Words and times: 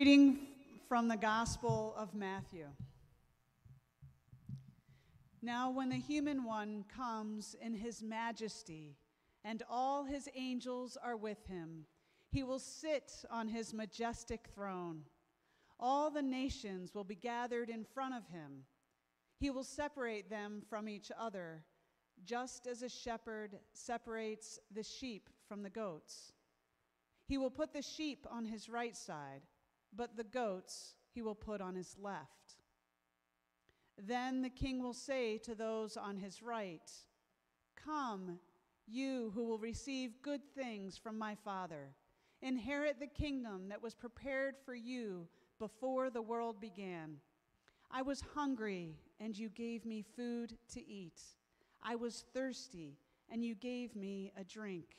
Reading 0.00 0.38
from 0.88 1.08
the 1.08 1.16
Gospel 1.18 1.94
of 1.94 2.14
Matthew. 2.14 2.64
Now, 5.42 5.68
when 5.68 5.90
the 5.90 5.96
human 5.96 6.44
one 6.44 6.86
comes 6.96 7.54
in 7.60 7.74
his 7.74 8.02
majesty, 8.02 8.96
and 9.44 9.62
all 9.68 10.04
his 10.04 10.26
angels 10.34 10.96
are 11.04 11.18
with 11.18 11.46
him, 11.46 11.84
he 12.30 12.42
will 12.42 12.58
sit 12.58 13.12
on 13.30 13.48
his 13.48 13.74
majestic 13.74 14.48
throne. 14.54 15.02
All 15.78 16.10
the 16.10 16.22
nations 16.22 16.94
will 16.94 17.04
be 17.04 17.14
gathered 17.14 17.68
in 17.68 17.84
front 17.84 18.14
of 18.14 18.26
him. 18.28 18.64
He 19.38 19.50
will 19.50 19.64
separate 19.64 20.30
them 20.30 20.62
from 20.70 20.88
each 20.88 21.12
other, 21.20 21.62
just 22.24 22.66
as 22.66 22.80
a 22.80 22.88
shepherd 22.88 23.58
separates 23.74 24.60
the 24.74 24.82
sheep 24.82 25.28
from 25.46 25.62
the 25.62 25.68
goats. 25.68 26.32
He 27.26 27.36
will 27.36 27.50
put 27.50 27.74
the 27.74 27.82
sheep 27.82 28.26
on 28.30 28.46
his 28.46 28.70
right 28.70 28.96
side, 28.96 29.42
but 29.94 30.16
the 30.16 30.24
goats 30.24 30.94
he 31.12 31.22
will 31.22 31.34
put 31.34 31.60
on 31.60 31.74
his 31.74 31.96
left. 32.00 32.56
Then 33.98 34.42
the 34.42 34.50
king 34.50 34.82
will 34.82 34.94
say 34.94 35.38
to 35.38 35.54
those 35.54 35.96
on 35.96 36.16
his 36.16 36.42
right, 36.42 36.90
Come, 37.84 38.38
you 38.86 39.30
who 39.34 39.44
will 39.44 39.58
receive 39.58 40.22
good 40.22 40.42
things 40.54 40.96
from 40.96 41.18
my 41.18 41.34
Father, 41.34 41.94
inherit 42.42 42.98
the 42.98 43.06
kingdom 43.06 43.68
that 43.68 43.82
was 43.82 43.94
prepared 43.94 44.54
for 44.64 44.74
you 44.74 45.28
before 45.58 46.10
the 46.10 46.22
world 46.22 46.60
began. 46.60 47.16
I 47.90 48.02
was 48.02 48.22
hungry, 48.34 48.96
and 49.18 49.36
you 49.36 49.48
gave 49.48 49.84
me 49.84 50.02
food 50.02 50.56
to 50.72 50.86
eat. 50.88 51.20
I 51.82 51.96
was 51.96 52.24
thirsty, 52.32 52.96
and 53.28 53.44
you 53.44 53.54
gave 53.54 53.94
me 53.94 54.32
a 54.36 54.44
drink. 54.44 54.96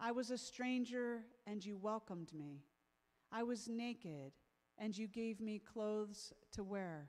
I 0.00 0.10
was 0.10 0.30
a 0.30 0.38
stranger, 0.38 1.20
and 1.46 1.64
you 1.64 1.76
welcomed 1.76 2.32
me. 2.32 2.62
I 3.34 3.42
was 3.42 3.66
naked, 3.66 4.32
and 4.76 4.96
you 4.96 5.08
gave 5.08 5.40
me 5.40 5.58
clothes 5.58 6.34
to 6.52 6.62
wear. 6.62 7.08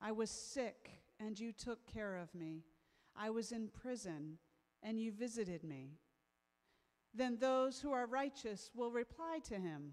I 0.00 0.10
was 0.10 0.30
sick, 0.30 0.90
and 1.20 1.38
you 1.38 1.52
took 1.52 1.86
care 1.86 2.16
of 2.16 2.34
me. 2.34 2.64
I 3.16 3.30
was 3.30 3.52
in 3.52 3.68
prison, 3.68 4.38
and 4.82 4.98
you 4.98 5.12
visited 5.12 5.62
me. 5.62 5.92
Then 7.14 7.36
those 7.38 7.80
who 7.80 7.92
are 7.92 8.06
righteous 8.06 8.70
will 8.74 8.90
reply 8.90 9.38
to 9.44 9.58
him 9.58 9.92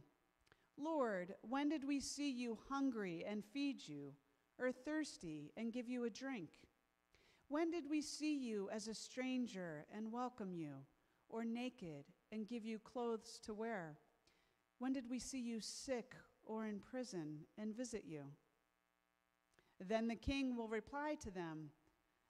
Lord, 0.79 1.33
when 1.41 1.69
did 1.69 1.87
we 1.87 1.99
see 1.99 2.29
you 2.29 2.57
hungry 2.69 3.25
and 3.27 3.43
feed 3.43 3.87
you, 3.87 4.13
or 4.59 4.71
thirsty 4.71 5.51
and 5.57 5.73
give 5.73 5.89
you 5.89 6.05
a 6.05 6.09
drink? 6.09 6.49
When 7.49 7.71
did 7.71 7.89
we 7.89 8.01
see 8.01 8.37
you 8.37 8.69
as 8.71 8.87
a 8.87 8.93
stranger 8.93 9.85
and 9.95 10.11
welcome 10.11 10.53
you, 10.53 10.73
or 11.29 11.43
naked 11.43 12.05
and 12.31 12.47
give 12.47 12.63
you 12.63 12.77
clothes 12.77 13.39
to 13.43 13.53
wear? 13.53 13.97
When 14.79 14.93
did 14.93 15.09
we 15.09 15.19
see 15.19 15.39
you 15.39 15.59
sick 15.59 16.13
or 16.45 16.65
in 16.65 16.79
prison 16.79 17.39
and 17.57 17.75
visit 17.75 18.03
you? 18.07 18.23
Then 19.79 20.07
the 20.07 20.15
king 20.15 20.55
will 20.55 20.67
reply 20.67 21.15
to 21.21 21.31
them 21.31 21.69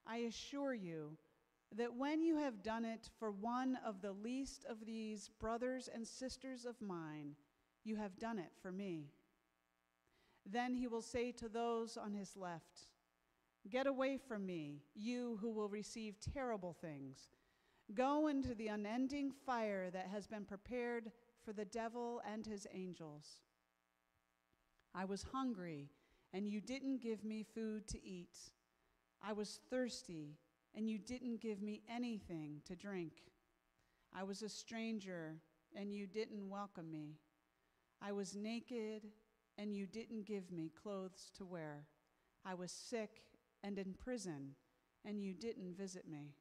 I 0.06 0.18
assure 0.20 0.74
you 0.74 1.18
that 1.76 1.94
when 1.94 2.22
you 2.22 2.38
have 2.38 2.64
done 2.64 2.86
it 2.86 3.10
for 3.20 3.30
one 3.30 3.78
of 3.86 4.02
the 4.02 4.14
least 4.14 4.66
of 4.70 4.86
these 4.86 5.30
brothers 5.40 5.90
and 5.94 6.08
sisters 6.08 6.66
of 6.66 6.82
mine, 6.82 7.36
you 7.84 7.98
have 7.98 8.18
done 8.18 8.40
it 8.40 8.52
for 8.62 8.72
me. 8.72 9.12
Then 10.46 10.74
he 10.74 10.88
will 10.88 11.02
say 11.02 11.34
to 11.34 11.50
those 11.50 11.98
on 11.98 12.14
his 12.14 12.38
left, 12.38 12.88
Get 13.70 13.86
away 13.86 14.18
from 14.18 14.46
me, 14.46 14.84
you 14.96 15.38
who 15.42 15.50
will 15.50 15.68
receive 15.68 16.16
terrible 16.34 16.72
things. 16.72 17.28
Go 17.94 18.28
into 18.28 18.56
the 18.56 18.68
unending 18.68 19.32
fire 19.46 19.90
that 19.90 20.08
has 20.08 20.26
been 20.26 20.46
prepared 20.46 21.12
for 21.48 21.54
the 21.54 21.64
devil 21.64 22.22
and 22.30 22.46
his 22.46 22.68
angels. 22.74 23.40
I 24.94 25.06
was 25.06 25.28
hungry 25.32 25.88
and 26.34 26.46
you 26.46 26.60
didn't 26.60 27.02
give 27.02 27.24
me 27.24 27.42
food 27.42 27.88
to 27.88 28.06
eat. 28.06 28.36
I 29.24 29.32
was 29.32 29.62
thirsty, 29.70 30.36
and 30.76 30.90
you 30.90 30.98
didn't 30.98 31.40
give 31.40 31.62
me 31.62 31.84
anything 31.90 32.62
to 32.66 32.76
drink. 32.76 33.14
I 34.14 34.24
was 34.24 34.42
a 34.42 34.50
stranger, 34.50 35.38
and 35.74 35.94
you 35.94 36.06
didn't 36.06 36.50
welcome 36.50 36.92
me. 36.92 37.16
I 38.02 38.12
was 38.12 38.36
naked, 38.36 39.04
and 39.58 39.74
you 39.74 39.88
didn't 39.88 40.26
give 40.26 40.52
me 40.52 40.70
clothes 40.84 41.32
to 41.38 41.46
wear. 41.46 41.86
I 42.46 42.56
was 42.56 42.74
sick 42.74 43.22
and 43.64 43.80
in 43.80 43.94
prison, 43.94 44.50
and 45.06 45.24
you 45.24 45.34
didn't 45.34 45.78
visit 45.78 46.10
me. 46.10 46.34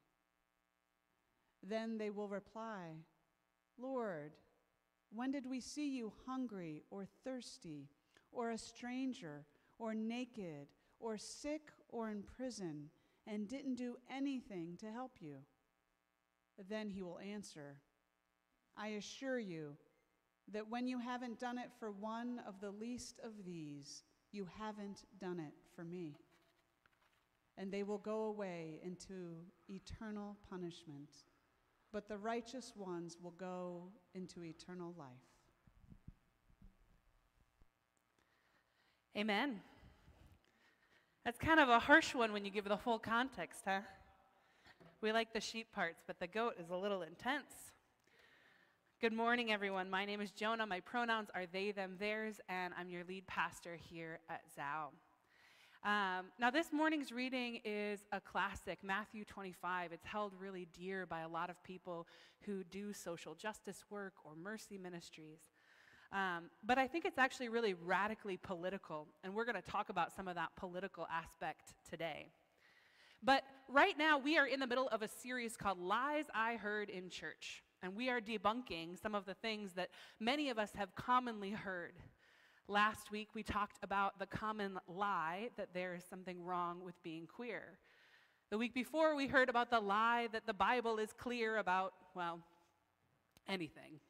Then 1.63 1.97
they 1.97 2.09
will 2.09 2.27
reply, 2.27 3.05
Lord, 3.79 4.33
when 5.11 5.31
did 5.31 5.45
we 5.45 5.59
see 5.59 5.89
you 5.89 6.11
hungry 6.25 6.83
or 6.89 7.05
thirsty, 7.23 7.89
or 8.31 8.51
a 8.51 8.57
stranger? 8.57 9.45
or 9.79 9.93
naked 9.93 10.67
or 10.99 11.17
sick 11.17 11.71
or 11.89 12.09
in 12.09 12.23
prison 12.23 12.89
and 13.25 13.47
didn't 13.47 13.75
do 13.75 13.97
anything 14.11 14.77
to 14.79 14.91
help 14.91 15.11
you? 15.19 15.37
Then 16.69 16.89
he 16.89 17.03
will 17.03 17.19
answer, 17.19 17.77
I 18.75 18.89
assure 18.89 19.39
you 19.39 19.75
that 20.51 20.69
when 20.69 20.87
you 20.87 20.97
haven't 20.99 21.39
done 21.39 21.57
it 21.57 21.69
for 21.79 21.91
one 21.91 22.41
of 22.47 22.59
the 22.61 22.71
least 22.71 23.19
of 23.23 23.45
these, 23.45 24.03
you 24.31 24.47
haven't 24.57 25.03
done 25.19 25.39
it 25.39 25.53
for 25.75 25.83
me. 25.83 26.15
And 27.57 27.71
they 27.71 27.83
will 27.83 27.97
go 27.97 28.23
away 28.23 28.79
into 28.83 29.35
eternal 29.67 30.37
punishment, 30.49 31.09
but 31.91 32.07
the 32.07 32.17
righteous 32.17 32.73
ones 32.75 33.17
will 33.21 33.33
go 33.39 33.83
into 34.13 34.43
eternal 34.43 34.93
life. 34.97 35.07
Amen. 39.15 39.61
That's 41.25 41.39
kind 41.39 41.59
of 41.59 41.69
a 41.69 41.79
harsh 41.79 42.13
one 42.13 42.31
when 42.33 42.45
you 42.45 42.51
give 42.51 42.65
the 42.65 42.77
full 42.77 42.99
context, 42.99 43.61
huh? 43.65 43.81
We 45.01 45.11
like 45.11 45.33
the 45.33 45.41
sheep 45.41 45.71
parts, 45.73 46.03
but 46.05 46.19
the 46.19 46.27
goat 46.27 46.53
is 46.59 46.69
a 46.69 46.75
little 46.75 47.01
intense. 47.01 47.53
Good 48.99 49.13
morning, 49.13 49.51
everyone. 49.51 49.89
My 49.89 50.05
name 50.05 50.21
is 50.21 50.31
Jonah. 50.31 50.65
My 50.65 50.79
pronouns 50.79 51.29
are 51.35 51.45
they, 51.51 51.71
them, 51.71 51.97
theirs, 51.99 52.39
and 52.49 52.73
I'm 52.79 52.89
your 52.89 53.03
lead 53.07 53.27
pastor 53.27 53.75
here 53.75 54.19
at 54.29 54.41
Zao. 54.57 54.89
Um, 55.83 56.25
now, 56.39 56.49
this 56.49 56.73
morning's 56.73 57.11
reading 57.11 57.61
is 57.63 58.01
a 58.11 58.19
classic, 58.19 58.79
Matthew 58.83 59.23
25. 59.25 59.91
It's 59.93 60.05
held 60.05 60.33
really 60.39 60.67
dear 60.77 61.05
by 61.05 61.21
a 61.21 61.27
lot 61.27 61.49
of 61.49 61.63
people 61.63 62.07
who 62.41 62.63
do 62.63 62.93
social 62.93 63.35
justice 63.35 63.85
work 63.89 64.13
or 64.23 64.31
mercy 64.35 64.77
ministries. 64.77 65.39
Um, 66.11 66.49
but 66.63 66.77
I 66.77 66.87
think 66.87 67.05
it's 67.05 67.17
actually 67.17 67.49
really 67.49 67.73
radically 67.73 68.37
political, 68.37 69.07
and 69.23 69.33
we're 69.33 69.45
going 69.45 69.61
to 69.61 69.71
talk 69.71 69.89
about 69.89 70.15
some 70.15 70.27
of 70.27 70.35
that 70.35 70.49
political 70.55 71.05
aspect 71.11 71.73
today. 71.89 72.27
But 73.21 73.43
right 73.67 73.97
now, 73.97 74.17
we 74.17 74.37
are 74.37 74.47
in 74.47 74.59
the 74.59 74.67
middle 74.67 74.87
of 74.89 75.01
a 75.01 75.07
series 75.07 75.57
called 75.57 75.79
Lies 75.79 76.25
I 76.33 76.55
Heard 76.55 76.89
in 76.89 77.09
Church, 77.09 77.63
and 77.83 77.95
we 77.95 78.09
are 78.09 78.21
debunking 78.21 79.01
some 79.01 79.15
of 79.15 79.25
the 79.25 79.33
things 79.35 79.73
that 79.73 79.89
many 80.19 80.49
of 80.49 80.57
us 80.57 80.71
have 80.75 80.95
commonly 80.95 81.51
heard. 81.51 81.93
Last 82.69 83.11
week, 83.11 83.29
we 83.33 83.43
talked 83.43 83.77
about 83.81 84.19
the 84.19 84.25
common 84.25 84.77
lie 84.89 85.51
that 85.55 85.69
there 85.73 85.95
is 85.95 86.03
something 86.03 86.43
wrong 86.43 86.83
with 86.83 87.01
being 87.01 87.25
queer. 87.25 87.77
The 88.49 88.57
week 88.57 88.73
before, 88.73 89.15
we 89.15 89.25
heard 89.25 89.47
about 89.47 89.69
the 89.69 89.79
lie 89.79 90.27
that 90.33 90.45
the 90.45 90.53
Bible 90.53 90.97
is 90.97 91.13
clear 91.13 91.59
about, 91.59 91.93
well, 92.13 92.41
anything. 93.47 94.01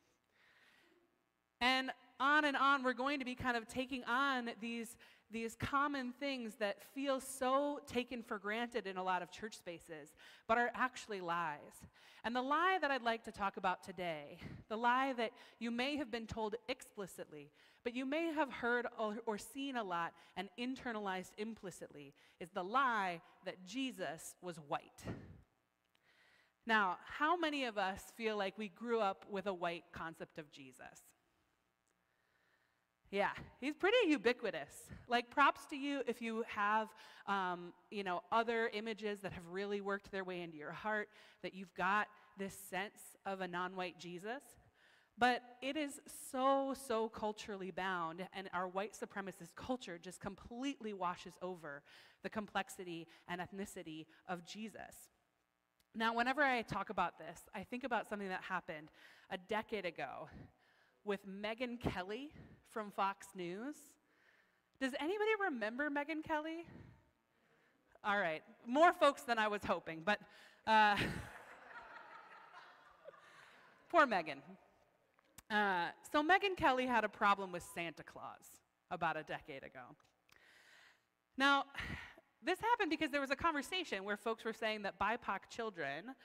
And 1.62 1.92
on 2.20 2.46
and 2.46 2.58
on, 2.58 2.84
we're 2.84 2.94
going 2.94 3.20
to 3.20 3.26
be 3.26 3.36
kind 3.36 3.58
of 3.58 3.68
taking 3.68 4.04
on 4.06 4.50
these, 4.60 4.98
these 5.30 5.56
common 5.56 6.12
things 6.20 6.56
that 6.56 6.82
feel 6.96 7.20
so 7.20 7.80
taken 7.86 8.24
for 8.24 8.40
granted 8.40 8.88
in 8.88 8.98
a 8.98 9.04
lot 9.04 9.22
of 9.22 9.30
church 9.30 9.56
spaces, 9.56 10.16
but 10.48 10.58
are 10.58 10.72
actually 10.74 11.22
lies. 11.22 11.86
And 12.24 12.36
the 12.36 12.42
lie 12.42 12.78
that 12.82 12.90
I'd 12.90 13.04
like 13.04 13.24
to 13.26 13.32
talk 13.32 13.58
about 13.58 13.84
today, 13.84 14.40
the 14.68 14.76
lie 14.76 15.14
that 15.14 15.32
you 15.60 15.72
may 15.72 15.96
have 15.96 16.12
been 16.12 16.26
told 16.26 16.56
explicitly, 16.68 17.52
but 17.88 17.96
you 17.96 18.06
may 18.06 18.34
have 18.34 18.52
heard 18.52 18.86
or, 19.26 19.38
seen 19.38 19.78
a 19.78 19.84
lot 19.84 20.12
and 20.36 20.50
internalized 20.60 21.32
implicitly, 21.38 22.14
is 22.42 22.50
the 22.50 22.62
lie 22.62 23.22
that 23.46 23.66
Jesus 23.66 24.36
was 24.42 24.58
white. 24.68 25.06
Now, 26.66 26.98
how 27.18 27.38
many 27.38 27.64
of 27.64 27.78
us 27.78 28.02
feel 28.18 28.36
like 28.36 28.58
we 28.58 28.68
grew 28.68 29.00
up 29.00 29.24
with 29.32 29.48
a 29.48 29.54
white 29.54 29.86
concept 29.94 30.38
of 30.38 30.52
Jesus? 30.52 30.84
Yeah, 33.10 33.30
he's 33.62 33.74
pretty 33.74 34.10
ubiquitous. 34.10 34.92
Like, 35.08 35.32
props 35.32 35.66
to 35.68 35.78
you 35.78 36.02
if 36.08 36.22
you 36.22 36.44
have, 36.54 36.90
um, 37.26 37.72
you 37.90 38.04
know, 38.04 38.20
other 38.34 38.70
images 38.74 39.22
that 39.22 39.32
have 39.32 39.48
really 39.50 39.80
worked 39.80 40.12
their 40.12 40.26
way 40.26 40.42
into 40.42 40.58
your 40.58 40.74
heart, 40.74 41.08
that 41.42 41.54
you've 41.54 41.74
got 41.74 42.08
this 42.38 42.58
sense 42.70 43.00
of 43.26 43.40
a 43.40 43.48
non-white 43.48 43.98
Jesus. 43.98 44.44
But 45.20 45.42
it 45.62 45.76
is 45.76 46.00
so, 46.32 46.76
so 46.88 47.10
culturally 47.10 47.72
bound, 47.72 48.28
and 48.34 48.50
our 48.54 48.68
white 48.68 48.94
supremacist 48.94 49.56
culture 49.56 49.98
just 49.98 50.22
completely 50.22 50.94
washes 50.94 51.34
over 51.42 51.82
the 52.22 52.30
complexity 52.30 53.08
and 53.28 53.42
ethnicity 53.42 54.06
of 54.30 54.46
Jesus. 54.46 55.10
Now, 55.96 56.14
whenever 56.14 56.44
I 56.44 56.62
talk 56.62 56.92
about 56.92 57.18
this, 57.18 57.42
I 57.56 57.64
think 57.64 57.84
about 57.84 58.08
something 58.08 58.30
that 58.30 58.44
happened 58.44 58.90
a 59.32 59.38
decade 59.38 59.86
ago 59.86 60.30
with 61.04 61.28
Megyn 61.28 61.80
Kelly 61.80 62.30
from 62.70 62.92
Fox 62.92 63.28
News. 63.34 63.76
Does 64.80 64.94
anybody 65.00 65.32
remember 65.46 65.90
Megyn 65.90 66.24
Kelly? 66.24 66.68
All 68.04 68.20
right, 68.20 68.44
more 68.68 68.94
folks 68.94 69.24
than 69.24 69.40
I 69.40 69.48
was 69.48 69.64
hoping, 69.64 70.04
but 70.06 70.20
uh, 70.68 70.96
poor 73.90 74.06
Megyn. 74.06 74.38
Uh, 75.50 75.88
so, 76.12 76.22
Megyn 76.22 76.58
Kelly 76.58 76.86
had 76.86 77.04
a 77.04 77.10
problem 77.10 77.52
with 77.52 77.64
Santa 77.74 78.04
Claus 78.04 78.60
about 78.92 79.16
a 79.16 79.24
decade 79.24 79.64
ago. 79.64 79.96
Now, 81.38 81.66
this 82.44 82.60
happened 82.60 82.90
because 82.90 83.12
there 83.12 83.22
was 83.22 83.32
a 83.32 83.36
conversation 83.36 84.04
where 84.04 84.18
folks 84.18 84.44
were 84.44 84.54
saying 84.54 84.82
that 84.84 85.00
BIPOC 85.00 85.50
children 85.50 86.16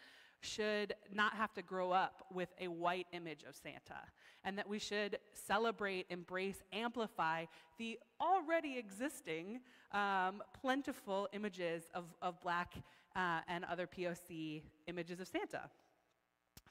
should 0.41 0.95
not 1.13 1.35
have 1.35 1.53
to 1.55 1.63
grow 1.63 1.93
up 1.93 2.27
with 2.33 2.49
a 2.61 2.67
white 2.67 3.07
image 3.13 3.45
of 3.49 3.55
Santa, 3.55 4.01
and 4.45 4.59
that 4.59 4.69
we 4.69 4.81
should 4.81 5.19
celebrate, 5.33 6.07
embrace, 6.11 6.65
amplify 6.73 7.45
the 7.79 7.99
already 8.21 8.77
existing 8.77 9.61
um, 9.93 10.43
plentiful 10.61 11.29
images 11.33 11.85
of, 11.95 12.05
of 12.21 12.41
black 12.43 12.75
uh, 13.15 13.41
and 13.47 13.65
other 13.67 13.87
POC 13.87 14.63
images 14.89 15.21
of 15.21 15.29
Santa. 15.29 15.71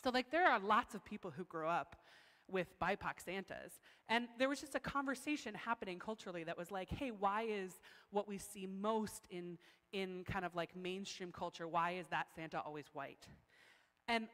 So, 0.04 0.10
like, 0.10 0.32
there 0.32 0.48
are 0.48 0.60
lots 0.60 0.96
of 0.96 1.06
people 1.06 1.32
who 1.32 1.46
grow 1.46 1.70
up 1.70 1.96
with 2.50 2.68
BIPOC 2.80 3.24
Santas. 3.24 3.80
And 4.10 4.28
there 4.38 4.50
was 4.50 4.60
just 4.60 4.76
a 4.76 4.80
conversation 4.80 5.54
happening 5.56 6.00
culturally 6.00 6.44
that 6.44 6.58
was 6.58 6.72
like, 6.72 6.90
hey, 6.90 7.12
why 7.12 7.44
is 7.44 7.80
what 8.12 8.28
we 8.28 8.38
see 8.38 8.68
most 8.68 9.24
in, 9.30 9.58
in 9.94 10.24
kind 10.26 10.46
of 10.46 10.56
like 10.56 10.76
mainstream 10.76 11.32
culture, 11.32 11.68
why 11.68 11.92
is 11.92 12.08
that 12.08 12.28
Santa 12.36 12.62
always 12.66 12.86
white? 12.94 13.26
And 14.08 14.28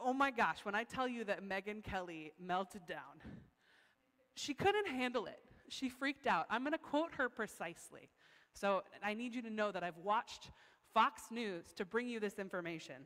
oh 0.00 0.12
my 0.12 0.30
gosh, 0.30 0.58
when 0.64 0.74
I 0.74 0.84
tell 0.84 1.08
you 1.08 1.24
that 1.24 1.42
Megyn 1.42 1.82
Kelly 1.82 2.32
melted 2.38 2.86
down, 2.86 3.22
she 4.34 4.54
couldn't 4.54 4.86
handle 4.86 5.26
it. 5.26 5.40
She 5.68 5.88
freaked 5.88 6.26
out. 6.26 6.46
I'm 6.50 6.62
going 6.62 6.72
to 6.72 6.78
quote 6.78 7.12
her 7.16 7.28
precisely. 7.28 8.08
So 8.54 8.82
I 9.02 9.14
need 9.14 9.34
you 9.34 9.42
to 9.42 9.50
know 9.50 9.72
that 9.72 9.82
I've 9.82 9.98
watched 10.02 10.50
Fox 10.94 11.24
News 11.30 11.72
to 11.76 11.84
bring 11.84 12.08
you 12.08 12.20
this 12.20 12.38
information. 12.38 12.96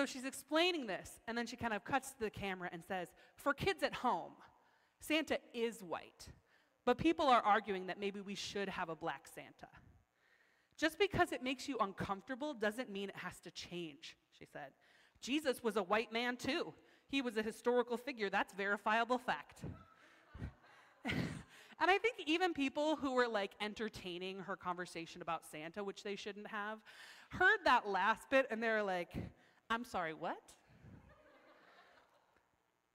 So 0.00 0.06
she's 0.06 0.24
explaining 0.24 0.86
this, 0.86 1.20
and 1.28 1.36
then 1.36 1.46
she 1.46 1.56
kind 1.56 1.74
of 1.74 1.84
cuts 1.84 2.12
to 2.12 2.20
the 2.20 2.30
camera 2.30 2.70
and 2.72 2.82
says, 2.82 3.08
For 3.36 3.52
kids 3.52 3.82
at 3.82 3.92
home, 3.92 4.32
Santa 4.98 5.38
is 5.52 5.82
white, 5.82 6.26
but 6.86 6.96
people 6.96 7.26
are 7.26 7.42
arguing 7.42 7.88
that 7.88 8.00
maybe 8.00 8.22
we 8.22 8.34
should 8.34 8.70
have 8.70 8.88
a 8.88 8.96
black 8.96 9.26
Santa. 9.26 9.68
Just 10.78 10.98
because 10.98 11.32
it 11.32 11.42
makes 11.42 11.68
you 11.68 11.76
uncomfortable 11.80 12.54
doesn't 12.54 12.90
mean 12.90 13.10
it 13.10 13.16
has 13.16 13.40
to 13.40 13.50
change, 13.50 14.16
she 14.38 14.46
said. 14.50 14.70
Jesus 15.20 15.62
was 15.62 15.76
a 15.76 15.82
white 15.82 16.10
man 16.10 16.38
too. 16.38 16.72
He 17.10 17.20
was 17.20 17.36
a 17.36 17.42
historical 17.42 17.98
figure. 17.98 18.30
That's 18.30 18.54
verifiable 18.54 19.18
fact. 19.18 19.60
and 21.04 21.90
I 21.90 21.98
think 21.98 22.14
even 22.24 22.54
people 22.54 22.96
who 22.96 23.12
were 23.12 23.28
like 23.28 23.50
entertaining 23.60 24.38
her 24.38 24.56
conversation 24.56 25.20
about 25.20 25.42
Santa, 25.52 25.84
which 25.84 26.04
they 26.04 26.16
shouldn't 26.16 26.46
have, 26.46 26.78
heard 27.28 27.58
that 27.66 27.86
last 27.86 28.30
bit 28.30 28.46
and 28.50 28.62
they're 28.62 28.82
like, 28.82 29.10
I'm 29.70 29.84
sorry, 29.84 30.14
what? 30.14 30.42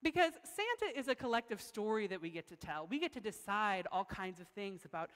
Because 0.04 0.33
Santa 0.44 1.00
is 1.00 1.07
a 1.07 1.16
collective 1.16 1.62
story 1.62 2.06
that 2.07 2.22
we 2.22 2.30
get 2.30 2.48
to 2.50 2.57
tell. 2.57 2.86
We 2.88 3.00
get 3.00 3.13
to 3.13 3.22
decide 3.22 3.88
all 3.92 4.04
kinds 4.04 4.42
of 4.42 4.48
things 4.50 4.83
about 4.86 5.10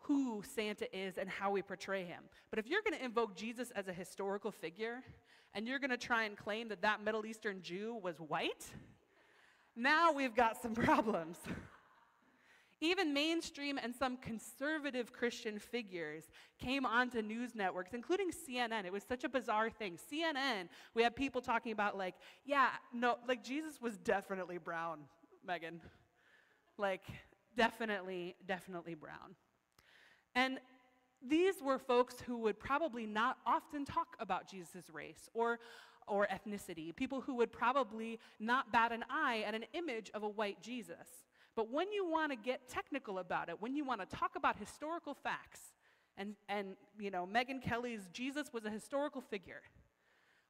who 0.00 0.42
Santa 0.42 0.86
is 0.96 1.16
and 1.16 1.28
how 1.28 1.50
we 1.52 1.62
portray 1.62 2.04
him. 2.04 2.24
But 2.50 2.58
if 2.58 2.66
you're 2.66 2.82
going 2.82 2.98
to 2.98 3.04
invoke 3.04 3.36
Jesus 3.36 3.70
as 3.70 3.86
a 3.88 3.92
historical 3.92 4.50
figure 4.50 5.02
and 5.54 5.66
you're 5.66 5.78
going 5.78 5.90
to 5.90 5.96
try 5.96 6.24
and 6.24 6.36
claim 6.36 6.68
that 6.68 6.82
that 6.82 7.02
Middle 7.02 7.26
Eastern 7.26 7.62
Jew 7.62 7.98
was 8.02 8.16
white, 8.16 8.66
now 9.76 10.12
we've 10.12 10.34
got 10.34 10.60
some 10.60 10.74
problems. 10.74 11.38
Even 12.80 13.12
mainstream 13.12 13.78
and 13.82 13.94
some 13.94 14.16
conservative 14.18 15.12
Christian 15.12 15.58
figures 15.58 16.24
came 16.60 16.86
onto 16.86 17.20
news 17.22 17.54
networks, 17.54 17.92
including 17.92 18.30
CNN. 18.30 18.84
It 18.84 18.92
was 18.92 19.02
such 19.02 19.24
a 19.24 19.28
bizarre 19.28 19.68
thing. 19.68 19.98
CNN, 20.12 20.68
we 20.94 21.02
had 21.02 21.16
people 21.16 21.40
talking 21.40 21.72
about, 21.72 21.98
like, 21.98 22.14
yeah, 22.44 22.68
no, 22.92 23.16
like 23.26 23.42
Jesus 23.42 23.80
was 23.80 23.96
definitely 23.98 24.58
brown, 24.58 25.00
Megyn. 25.46 25.80
Like, 26.76 27.02
definitely, 27.56 28.36
definitely 28.46 28.94
brown. 28.94 29.34
And 30.36 30.60
these 31.26 31.56
were 31.60 31.78
folks 31.78 32.20
who 32.20 32.38
would 32.38 32.60
probably 32.60 33.06
not 33.06 33.38
often 33.44 33.84
talk 33.84 34.16
about 34.20 34.48
Jesus' 34.48 34.88
race 34.92 35.28
or, 35.34 35.58
or 36.06 36.28
ethnicity, 36.28 36.94
people 36.94 37.20
who 37.20 37.34
would 37.34 37.50
probably 37.50 38.20
not 38.38 38.70
bat 38.70 38.92
an 38.92 39.04
eye 39.10 39.42
at 39.44 39.54
an 39.56 39.64
image 39.72 40.12
of 40.14 40.22
a 40.22 40.28
white 40.28 40.62
Jesus. 40.62 41.08
But 41.58 41.72
when 41.72 41.90
you 41.90 42.08
want 42.08 42.30
to 42.30 42.36
get 42.36 42.68
technical 42.68 43.18
about 43.18 43.48
it, 43.48 43.60
when 43.60 43.74
you 43.74 43.84
want 43.84 44.00
to 44.00 44.16
talk 44.16 44.36
about 44.36 44.56
historical 44.56 45.12
facts, 45.12 45.58
and, 46.16 46.36
and 46.48 46.76
you 47.00 47.10
know, 47.10 47.26
Megyn 47.26 47.60
Kelly's 47.60 48.08
Jesus 48.12 48.52
was 48.52 48.64
a 48.64 48.70
historical 48.70 49.20
figure. 49.20 49.62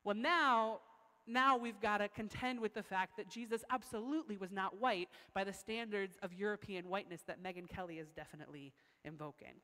Well, 0.04 0.14
now, 0.14 0.80
now 1.26 1.56
we've 1.56 1.80
got 1.80 1.98
to 1.98 2.08
contend 2.08 2.60
with 2.60 2.74
the 2.74 2.82
fact 2.82 3.16
that 3.16 3.30
Jesus 3.30 3.64
absolutely 3.70 4.36
was 4.36 4.52
not 4.52 4.82
white 4.82 5.08
by 5.32 5.44
the 5.44 5.52
standards 5.54 6.18
of 6.22 6.34
European 6.34 6.90
whiteness 6.90 7.22
that 7.26 7.42
Megyn 7.42 7.70
Kelly 7.70 7.98
is 7.98 8.10
definitely 8.10 8.74
invoking. 9.02 9.54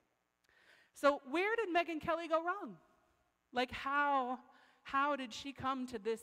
So, 0.94 1.20
where 1.30 1.54
did 1.56 1.68
Megyn 1.68 2.00
Kelly 2.00 2.26
go 2.26 2.42
wrong? 2.42 2.78
Like, 3.52 3.70
how, 3.70 4.38
how 4.82 5.14
did 5.14 5.30
she 5.30 5.52
come 5.52 5.86
to 5.88 5.98
this 5.98 6.22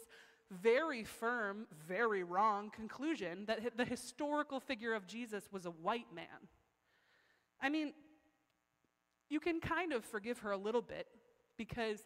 very 0.51 1.03
firm, 1.03 1.65
very 1.88 2.24
wrong 2.24 2.69
conclusion 2.69 3.45
that 3.45 3.77
the 3.77 3.86
historical 3.86 4.59
figure 4.59 4.94
of 4.94 5.07
Jesus 5.07 5.48
was 5.51 5.65
a 5.65 5.71
white 5.71 6.13
man. 6.13 6.25
I 7.62 7.69
mean, 7.69 7.94
you 9.30 9.39
can 9.39 9.59
kind 9.62 9.94
of 9.94 10.03
forgive 10.03 10.39
her 10.39 10.51
a 10.51 10.57
little 10.57 10.81
bit 10.81 11.07
because 11.57 12.00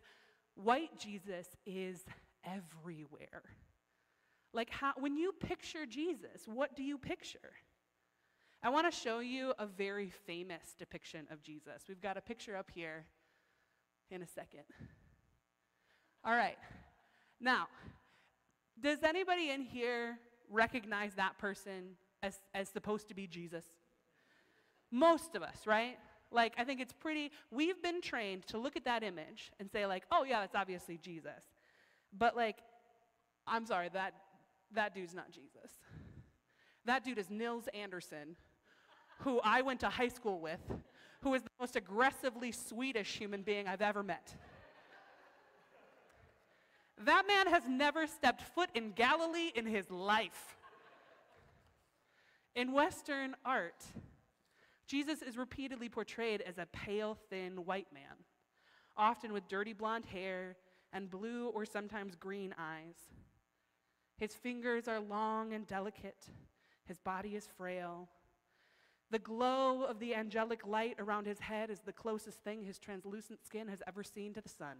white 0.53 0.97
Jesus 0.99 1.47
is 1.65 2.05
everywhere. 2.45 3.41
Like, 4.53 4.69
how, 4.69 4.93
when 4.97 5.17
you 5.17 5.33
picture 5.33 5.85
Jesus, 5.85 6.43
what 6.45 6.75
do 6.75 6.83
you 6.83 6.97
picture? 6.97 7.51
I 8.63 8.69
want 8.69 8.91
to 8.91 8.97
show 8.97 9.19
you 9.19 9.53
a 9.59 9.65
very 9.65 10.09
famous 10.09 10.75
depiction 10.77 11.27
of 11.31 11.41
Jesus. 11.41 11.83
We've 11.87 12.01
got 12.01 12.17
a 12.17 12.21
picture 12.21 12.55
up 12.55 12.71
here 12.73 13.05
in 14.09 14.21
a 14.21 14.27
second. 14.27 14.63
All 16.23 16.33
right. 16.33 16.57
Now, 17.39 17.67
does 18.81 19.03
anybody 19.03 19.49
in 19.49 19.61
here 19.61 20.17
recognize 20.49 21.13
that 21.15 21.37
person 21.37 21.95
as, 22.21 22.39
as 22.53 22.69
supposed 22.69 23.07
to 23.09 23.13
be 23.15 23.27
Jesus? 23.27 23.65
Most 24.91 25.35
of 25.35 25.43
us, 25.43 25.65
right? 25.65 25.97
Like, 26.31 26.53
I 26.57 26.63
think 26.63 26.81
it's 26.81 26.93
pretty, 26.93 27.31
we've 27.51 27.81
been 27.81 28.01
trained 28.01 28.47
to 28.47 28.57
look 28.57 28.75
at 28.75 28.85
that 28.85 29.03
image 29.03 29.51
and 29.59 29.69
say, 29.71 29.85
like, 29.85 30.03
oh, 30.11 30.23
yeah, 30.23 30.41
that's 30.41 30.55
obviously 30.55 30.97
Jesus. 30.97 31.43
But, 32.17 32.35
like, 32.35 32.57
I'm 33.47 33.65
sorry, 33.65 33.89
that, 33.93 34.13
that 34.73 34.93
dude's 34.93 35.13
not 35.13 35.31
Jesus. 35.31 35.71
That 36.85 37.03
dude 37.03 37.17
is 37.17 37.29
Nils 37.29 37.67
Anderson, 37.73 38.35
who 39.19 39.39
I 39.43 39.61
went 39.61 39.79
to 39.81 39.89
high 39.89 40.07
school 40.07 40.39
with, 40.39 40.59
who 41.21 41.33
is 41.33 41.41
the 41.41 41.49
most 41.59 41.75
aggressively 41.75 42.51
Swedish 42.51 43.17
human 43.17 43.41
being 43.41 43.67
I've 43.67 43.81
ever 43.81 44.03
met. 44.03 44.35
That 47.03 47.27
man 47.27 47.47
has 47.47 47.63
never 47.67 48.07
stepped 48.07 48.41
foot 48.41 48.69
in 48.73 48.91
Galilee 48.91 49.51
in 49.53 49.65
his 49.65 49.89
life. 49.91 50.55
In 52.55 52.71
Western 52.71 53.35
art, 53.43 53.83
Jesus 54.87 55.21
is 55.21 55.37
repeatedly 55.37 55.89
portrayed 55.89 56.41
as 56.41 56.57
a 56.57 56.67
pale, 56.67 57.17
thin 57.29 57.65
white 57.65 57.91
man, 57.93 58.23
often 58.95 59.33
with 59.33 59.47
dirty 59.49 59.73
blonde 59.73 60.05
hair 60.05 60.55
and 60.93 61.09
blue 61.09 61.47
or 61.49 61.65
sometimes 61.65 62.15
green 62.15 62.55
eyes. 62.57 62.95
His 64.17 64.33
fingers 64.33 64.87
are 64.87 65.01
long 65.01 65.53
and 65.53 65.67
delicate, 65.67 66.27
his 66.85 66.99
body 66.99 67.35
is 67.35 67.49
frail. 67.57 68.07
The 69.11 69.19
glow 69.19 69.83
of 69.83 69.99
the 69.99 70.15
angelic 70.15 70.65
light 70.65 70.95
around 70.99 71.27
his 71.27 71.39
head 71.39 71.69
is 71.69 71.81
the 71.81 71.91
closest 71.91 72.43
thing 72.43 72.63
his 72.63 72.79
translucent 72.79 73.45
skin 73.45 73.67
has 73.67 73.83
ever 73.85 74.03
seen 74.03 74.33
to 74.33 74.41
the 74.41 74.49
sun. 74.49 74.77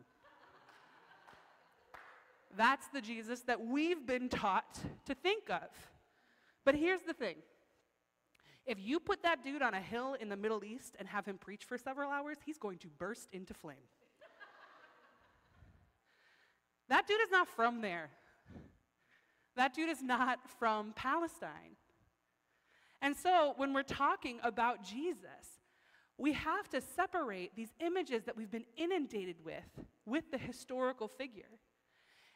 That's 2.58 2.88
the 2.88 3.02
Jesus 3.02 3.42
that 3.42 3.66
we've 3.66 4.06
been 4.06 4.30
taught 4.30 4.80
to 5.06 5.16
think 5.16 5.50
of. 5.50 5.70
But 6.64 6.76
here's 6.76 7.02
the 7.02 7.14
thing 7.14 7.36
if 8.66 8.80
you 8.80 9.00
put 9.00 9.22
that 9.24 9.44
dude 9.44 9.62
on 9.62 9.74
a 9.74 9.82
hill 9.82 10.16
in 10.20 10.30
the 10.30 10.36
Middle 10.36 10.64
East 10.64 10.96
and 10.98 11.08
have 11.08 11.26
him 11.26 11.38
preach 11.38 11.64
for 11.66 11.78
several 11.78 12.10
hours, 12.10 12.38
he's 12.46 12.58
going 12.58 12.80
to 12.80 12.88
burst 12.88 13.30
into 13.32 13.54
flame. 13.54 13.78
that 16.90 17.08
dude 17.08 17.22
is 17.22 17.32
not 17.32 17.48
from 17.48 17.82
there. 17.82 18.10
That 19.56 19.74
dude 19.74 19.90
is 19.90 20.02
not 20.02 20.40
from 20.60 20.94
Palestine. 20.96 21.78
And 23.02 23.16
so 23.16 23.54
when 23.58 23.72
we're 23.72 23.84
talking 23.84 24.40
about 24.44 24.84
Jesus, 24.84 25.62
we 26.18 26.34
have 26.34 26.70
to 26.70 26.82
separate 26.82 27.56
these 27.56 27.70
images 27.80 28.24
that 28.24 28.36
we've 28.36 28.52
been 28.52 28.66
inundated 28.78 29.38
with 29.44 29.86
with 30.06 30.32
the 30.32 30.38
historical 30.38 31.08
figure. 31.08 31.60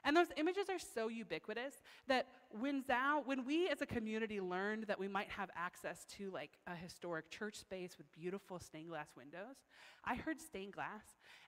And 0.06 0.16
those 0.16 0.28
images 0.38 0.70
are 0.70 0.80
so 0.80 1.08
ubiquitous 1.08 1.76
that 2.08 2.28
when 2.52 2.84
Zao, 2.84 3.26
when 3.26 3.46
we 3.46 3.68
as 3.68 3.82
a 3.82 3.86
community 3.86 4.40
learned 4.40 4.86
that 4.88 5.00
we 5.00 5.08
might 5.08 5.30
have 5.30 5.50
access 5.56 6.06
to 6.18 6.32
like 6.32 6.52
a 6.68 6.76
historic 6.76 7.30
church 7.30 7.56
space 7.56 7.98
with 7.98 8.12
beautiful 8.14 8.60
stained 8.60 8.90
glass 8.90 9.10
windows, 9.18 9.58
I 10.06 10.16
heard 10.16 10.40
stained 10.40 10.74
glass 10.74 11.04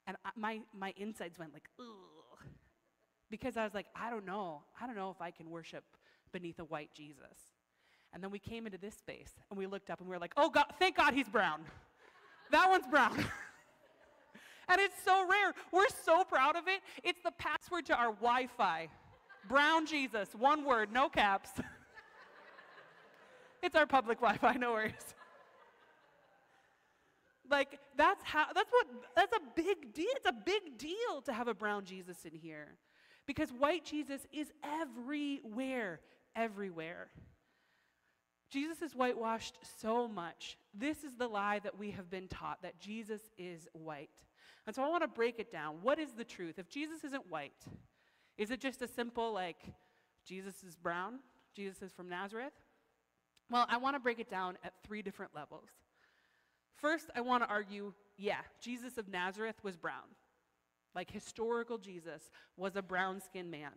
and 0.05 0.17
I, 0.25 0.29
my, 0.35 0.61
my 0.77 0.93
insides 0.97 1.39
went 1.39 1.53
like, 1.53 1.69
ugh. 1.79 2.45
Because 3.29 3.55
I 3.55 3.63
was 3.63 3.73
like, 3.73 3.87
I 3.95 4.09
don't 4.09 4.25
know. 4.25 4.63
I 4.79 4.85
don't 4.85 4.97
know 4.97 5.09
if 5.09 5.21
I 5.21 5.31
can 5.31 5.49
worship 5.49 5.85
beneath 6.33 6.59
a 6.59 6.65
white 6.65 6.89
Jesus. 6.93 7.53
And 8.13 8.21
then 8.21 8.29
we 8.29 8.39
came 8.39 8.65
into 8.65 8.77
this 8.77 8.95
space 8.95 9.33
and 9.49 9.57
we 9.57 9.67
looked 9.67 9.89
up 9.89 9.99
and 9.99 10.09
we 10.09 10.13
were 10.13 10.19
like, 10.19 10.33
oh 10.35 10.49
God, 10.49 10.65
thank 10.77 10.97
God 10.97 11.13
he's 11.13 11.29
brown. 11.29 11.61
that 12.51 12.69
one's 12.69 12.87
brown. 12.87 13.23
and 14.67 14.79
it's 14.79 15.01
so 15.03 15.27
rare. 15.27 15.53
We're 15.71 15.89
so 16.05 16.23
proud 16.23 16.55
of 16.55 16.67
it. 16.67 16.81
It's 17.03 17.19
the 17.23 17.31
password 17.31 17.85
to 17.87 17.95
our 17.95 18.13
Wi 18.13 18.47
Fi. 18.57 18.89
Brown 19.47 19.85
Jesus, 19.85 20.29
one 20.37 20.65
word, 20.65 20.93
no 20.93 21.09
caps. 21.09 21.49
it's 23.63 23.75
our 23.75 23.87
public 23.87 24.19
Wi 24.19 24.37
Fi, 24.37 24.53
no 24.53 24.73
worries. 24.73 25.15
Like, 27.49 27.79
that's 27.97 28.23
how, 28.23 28.45
that's 28.55 28.71
what, 28.71 28.87
that's 29.15 29.33
a 29.33 29.41
big 29.55 29.93
deal. 29.93 30.05
It's 30.15 30.27
a 30.27 30.33
big 30.33 30.77
deal 30.77 31.21
to 31.25 31.33
have 31.33 31.47
a 31.47 31.53
brown 31.53 31.83
Jesus 31.83 32.23
in 32.23 32.33
here. 32.33 32.77
Because 33.27 33.51
white 33.51 33.83
Jesus 33.83 34.25
is 34.31 34.51
everywhere, 34.63 35.99
everywhere. 36.35 37.09
Jesus 38.49 38.81
is 38.81 38.93
whitewashed 38.93 39.57
so 39.79 40.07
much. 40.07 40.57
This 40.73 41.03
is 41.03 41.15
the 41.15 41.27
lie 41.27 41.59
that 41.59 41.77
we 41.77 41.91
have 41.91 42.09
been 42.09 42.27
taught 42.27 42.61
that 42.63 42.79
Jesus 42.79 43.21
is 43.37 43.67
white. 43.73 44.09
And 44.67 44.75
so 44.75 44.83
I 44.83 44.89
want 44.89 45.03
to 45.03 45.07
break 45.07 45.39
it 45.39 45.51
down. 45.51 45.77
What 45.81 45.99
is 45.99 46.11
the 46.11 46.23
truth? 46.23 46.59
If 46.59 46.69
Jesus 46.69 47.03
isn't 47.03 47.29
white, 47.29 47.65
is 48.37 48.51
it 48.51 48.61
just 48.61 48.81
a 48.81 48.87
simple, 48.87 49.33
like, 49.33 49.57
Jesus 50.25 50.63
is 50.63 50.75
brown? 50.75 51.19
Jesus 51.55 51.81
is 51.81 51.91
from 51.91 52.07
Nazareth? 52.07 52.53
Well, 53.49 53.65
I 53.69 53.77
want 53.77 53.95
to 53.95 53.99
break 53.99 54.19
it 54.19 54.29
down 54.29 54.57
at 54.63 54.73
three 54.83 55.01
different 55.01 55.35
levels. 55.35 55.69
First, 56.75 57.09
I 57.15 57.21
want 57.21 57.43
to 57.43 57.49
argue 57.49 57.93
yeah, 58.17 58.41
Jesus 58.61 58.97
of 58.97 59.07
Nazareth 59.09 59.55
was 59.63 59.75
brown. 59.75 60.15
Like, 60.93 61.09
historical 61.09 61.77
Jesus 61.77 62.29
was 62.55 62.75
a 62.75 62.81
brown 62.81 63.19
skinned 63.19 63.49
man. 63.49 63.71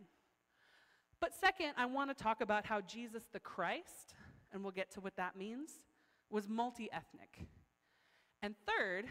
But 1.20 1.32
second, 1.34 1.72
I 1.78 1.86
want 1.86 2.16
to 2.16 2.22
talk 2.22 2.42
about 2.42 2.66
how 2.66 2.82
Jesus 2.82 3.22
the 3.32 3.40
Christ, 3.40 4.14
and 4.52 4.62
we'll 4.62 4.72
get 4.72 4.90
to 4.92 5.00
what 5.00 5.16
that 5.16 5.36
means, 5.36 5.70
was 6.28 6.48
multi 6.48 6.90
ethnic. 6.92 7.46
And 8.42 8.54
third, 8.66 9.06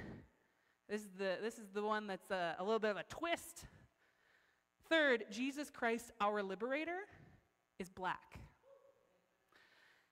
this 0.93 1.01
is 1.01 1.09
the, 1.17 1.37
this 1.41 1.55
is 1.55 1.65
the 1.73 1.81
one 1.81 2.05
that's 2.05 2.29
a, 2.29 2.55
a 2.59 2.63
little 2.63 2.77
bit 2.77 2.91
of 2.91 2.97
a 2.97 3.03
twist. 3.09 3.65
Third, 4.89 5.25
Jesus 5.31 5.71
Christ, 5.71 6.11
our 6.21 6.43
liberator, 6.43 6.99
is 7.79 7.89
black. 7.89 8.39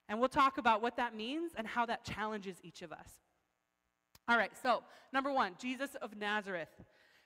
And 0.10 0.20
we'll 0.20 0.28
talk 0.28 0.58
about 0.58 0.82
what 0.82 0.98
that 0.98 1.16
means 1.16 1.52
and 1.56 1.68
how 1.68 1.86
that 1.86 2.04
challenges 2.04 2.56
each 2.64 2.82
of 2.82 2.92
us. 2.92 3.10
All 4.28 4.36
right, 4.36 4.50
so 4.64 4.82
number 5.14 5.32
one, 5.32 5.52
Jesus 5.62 5.92
of 6.02 6.18
Nazareth. 6.18 6.82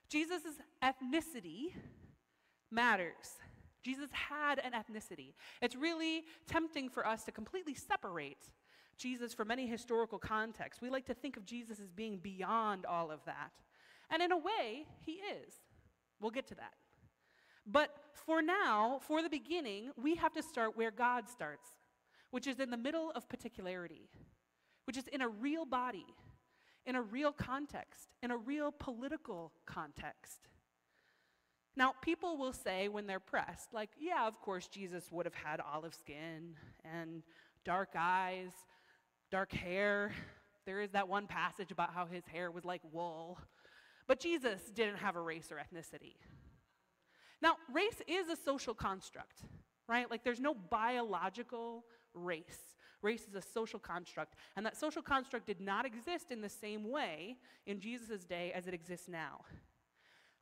Jesus' 0.09 0.59
ethnicity 0.83 1.71
matters. 2.71 3.37
Jesus 3.83 4.09
had 4.11 4.59
an 4.59 4.73
ethnicity. 4.73 5.31
It's 5.61 5.77
really 5.77 6.23
tempting 6.45 6.89
for 6.89 7.07
us 7.07 7.23
to 7.23 7.31
completely 7.31 7.73
separate 7.73 8.49
Jesus 8.97 9.33
from 9.33 9.51
any 9.51 9.67
historical 9.67 10.19
context. 10.19 10.81
We 10.81 10.89
like 10.89 11.05
to 11.05 11.13
think 11.13 11.37
of 11.37 11.45
Jesus 11.45 11.79
as 11.79 11.91
being 11.91 12.17
beyond 12.17 12.85
all 12.85 13.11
of 13.11 13.23
that. 13.25 13.51
And 14.09 14.21
in 14.21 14.31
a 14.31 14.37
way, 14.37 14.85
he 14.99 15.13
is. 15.13 15.53
We'll 16.19 16.31
get 16.31 16.47
to 16.47 16.55
that. 16.55 16.73
But 17.65 17.89
for 18.13 18.41
now, 18.41 18.99
for 19.07 19.21
the 19.21 19.29
beginning, 19.29 19.91
we 19.97 20.15
have 20.15 20.33
to 20.33 20.43
start 20.43 20.77
where 20.77 20.91
God 20.91 21.27
starts, 21.27 21.67
which 22.31 22.47
is 22.47 22.59
in 22.59 22.69
the 22.69 22.77
middle 22.77 23.11
of 23.15 23.27
particularity, 23.27 24.09
which 24.85 24.97
is 24.97 25.07
in 25.07 25.21
a 25.21 25.27
real 25.27 25.65
body, 25.65 26.05
in 26.85 26.95
a 26.95 27.01
real 27.01 27.31
context, 27.31 28.09
in 28.21 28.31
a 28.31 28.37
real 28.37 28.71
political 28.71 29.51
context. 29.65 30.47
Now, 31.75 31.93
people 32.01 32.37
will 32.37 32.53
say 32.53 32.87
when 32.87 33.05
they're 33.05 33.19
pressed, 33.19 33.73
like, 33.73 33.89
yeah, 33.99 34.27
of 34.27 34.39
course, 34.39 34.67
Jesus 34.67 35.11
would 35.11 35.25
have 35.25 35.35
had 35.35 35.59
olive 35.59 35.93
skin 35.93 36.55
and 36.85 37.23
dark 37.65 37.89
eyes 37.97 38.51
dark 39.35 39.51
hair. 39.51 40.13
There 40.65 40.79
is 40.79 40.91
that 40.91 41.09
one 41.09 41.27
passage 41.27 41.69
about 41.69 41.93
how 41.93 42.05
his 42.05 42.23
hair 42.25 42.49
was 42.49 42.63
like 42.63 42.79
wool. 42.93 43.37
But 44.07 44.21
Jesus 44.21 44.61
didn't 44.73 44.95
have 44.95 45.17
a 45.17 45.21
race 45.21 45.51
or 45.51 45.57
ethnicity. 45.57 46.15
Now, 47.41 47.55
race 47.73 48.01
is 48.07 48.29
a 48.29 48.37
social 48.37 48.73
construct, 48.73 49.41
right? 49.89 50.09
Like 50.09 50.23
there's 50.23 50.39
no 50.39 50.53
biological 50.53 51.83
race. 52.13 52.77
Race 53.01 53.25
is 53.27 53.35
a 53.35 53.41
social 53.41 53.77
construct. 53.77 54.35
And 54.55 54.65
that 54.65 54.77
social 54.77 55.01
construct 55.01 55.47
did 55.47 55.59
not 55.59 55.85
exist 55.85 56.31
in 56.31 56.39
the 56.39 56.47
same 56.47 56.89
way 56.89 57.35
in 57.67 57.81
Jesus' 57.81 58.23
day 58.23 58.53
as 58.55 58.67
it 58.67 58.73
exists 58.73 59.09
now. 59.09 59.41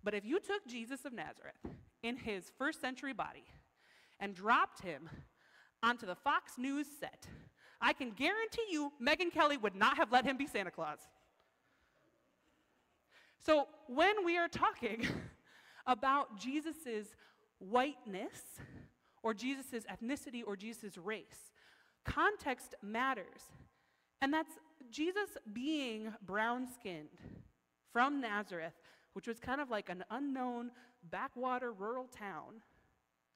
But 0.04 0.14
if 0.14 0.24
you 0.24 0.40
took 0.40 0.68
Jesus 0.68 1.04
of 1.04 1.14
Nazareth 1.14 1.66
in 2.04 2.16
his 2.16 2.52
first 2.60 2.80
century 2.80 3.14
body 3.14 3.46
and 4.20 4.36
dropped 4.36 4.84
him 4.84 5.10
onto 5.82 6.06
the 6.06 6.14
Fox 6.14 6.60
News 6.60 6.86
set 7.00 7.26
I 7.84 7.92
can 7.94 8.12
guarantee 8.12 8.66
you 8.70 8.94
Megyn 9.02 9.32
Kelly 9.32 9.58
would 9.58 9.76
not 9.76 9.98
have 9.98 10.12
let 10.12 10.24
him 10.26 10.38
be 10.38 10.48
Santa 10.48 10.72
Claus. 10.72 11.00
So 13.46 13.68
when 13.88 14.24
we 14.24 14.38
are 14.38 14.48
talking 14.48 15.06
about 15.86 16.40
Jesus' 16.40 17.14
whiteness, 17.60 18.40
or 19.22 19.34
Jesus' 19.34 19.86
ethnicity, 19.86 20.44
or 20.46 20.56
Jesus' 20.56 20.98
race, 20.98 21.52
context 22.06 22.76
matters. 22.82 23.52
And 24.22 24.34
that's 24.34 24.52
Jesus 24.92 25.30
being 25.52 26.14
brown 26.26 26.68
skinned 26.74 27.10
from 27.92 28.22
Nazareth, 28.22 28.74
which 29.14 29.28
was 29.28 29.40
kind 29.40 29.62
of 29.62 29.70
like 29.70 29.90
an 29.90 30.04
unknown 30.12 30.72
backwater 31.10 31.72
rural 31.72 32.08
town, 32.08 32.62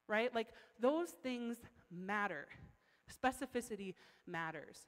right? 0.06 0.34
Like 0.34 0.48
those 0.80 1.10
things 1.22 1.56
matter. 1.90 2.48
Specificity 3.08 3.94
matters. 4.26 4.78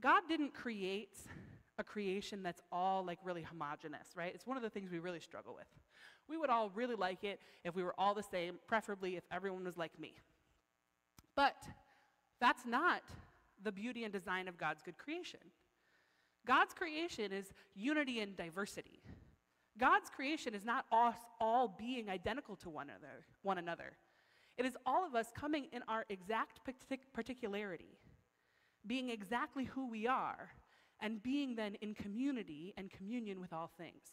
God 0.00 0.22
didn't 0.28 0.54
create 0.54 1.18
a 1.78 1.84
creation 1.84 2.42
that's 2.42 2.60
all 2.70 3.04
like 3.04 3.18
really 3.24 3.42
homogenous, 3.42 4.08
right? 4.16 4.32
It's 4.34 4.46
one 4.46 4.56
of 4.56 4.62
the 4.62 4.70
things 4.70 4.90
we 4.90 4.98
really 4.98 5.20
struggle 5.20 5.54
with. 5.54 5.66
We 6.28 6.36
would 6.36 6.50
all 6.50 6.70
really 6.74 6.94
like 6.94 7.24
it 7.24 7.40
if 7.64 7.74
we 7.74 7.82
were 7.82 7.94
all 7.98 8.14
the 8.14 8.22
same, 8.22 8.58
preferably 8.66 9.16
if 9.16 9.24
everyone 9.30 9.64
was 9.64 9.76
like 9.76 9.98
me. 9.98 10.14
But 11.34 11.56
that's 12.40 12.66
not 12.66 13.02
the 13.62 13.72
beauty 13.72 14.04
and 14.04 14.12
design 14.12 14.48
of 14.48 14.58
God's 14.58 14.82
good 14.82 14.98
creation. 14.98 15.40
God's 16.46 16.74
creation 16.74 17.32
is 17.32 17.52
unity 17.74 18.20
and 18.20 18.36
diversity. 18.36 19.00
God's 19.78 20.10
creation 20.10 20.54
is 20.54 20.64
not 20.64 20.84
us 20.92 21.16
all 21.40 21.74
being 21.78 22.10
identical 22.10 22.56
to 22.56 22.68
one 22.68 22.88
another, 22.90 23.24
one 23.42 23.58
another. 23.58 23.92
It 24.62 24.66
is 24.66 24.76
all 24.86 25.04
of 25.04 25.16
us 25.16 25.26
coming 25.34 25.66
in 25.72 25.82
our 25.88 26.04
exact 26.08 26.60
particularity, 27.12 27.98
being 28.86 29.10
exactly 29.10 29.64
who 29.64 29.90
we 29.90 30.06
are, 30.06 30.50
and 31.00 31.20
being 31.20 31.56
then 31.56 31.74
in 31.80 31.94
community 31.94 32.72
and 32.76 32.88
communion 32.88 33.40
with 33.40 33.52
all 33.52 33.72
things. 33.76 34.04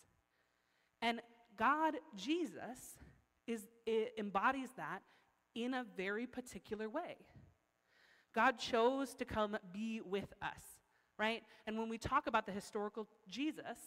And 1.03 1.21
God, 1.55 1.97
Jesus, 2.15 2.97
is, 3.45 3.67
embodies 4.17 4.69
that 4.75 5.03
in 5.53 5.75
a 5.75 5.85
very 5.95 6.25
particular 6.25 6.89
way. 6.89 7.17
God 8.33 8.57
chose 8.57 9.13
to 9.15 9.25
come 9.25 9.55
be 9.71 10.01
with 10.01 10.33
us, 10.41 10.61
right? 11.19 11.43
And 11.67 11.77
when 11.77 11.89
we 11.89 11.99
talk 11.99 12.25
about 12.25 12.47
the 12.47 12.51
historical 12.51 13.07
Jesus, 13.27 13.77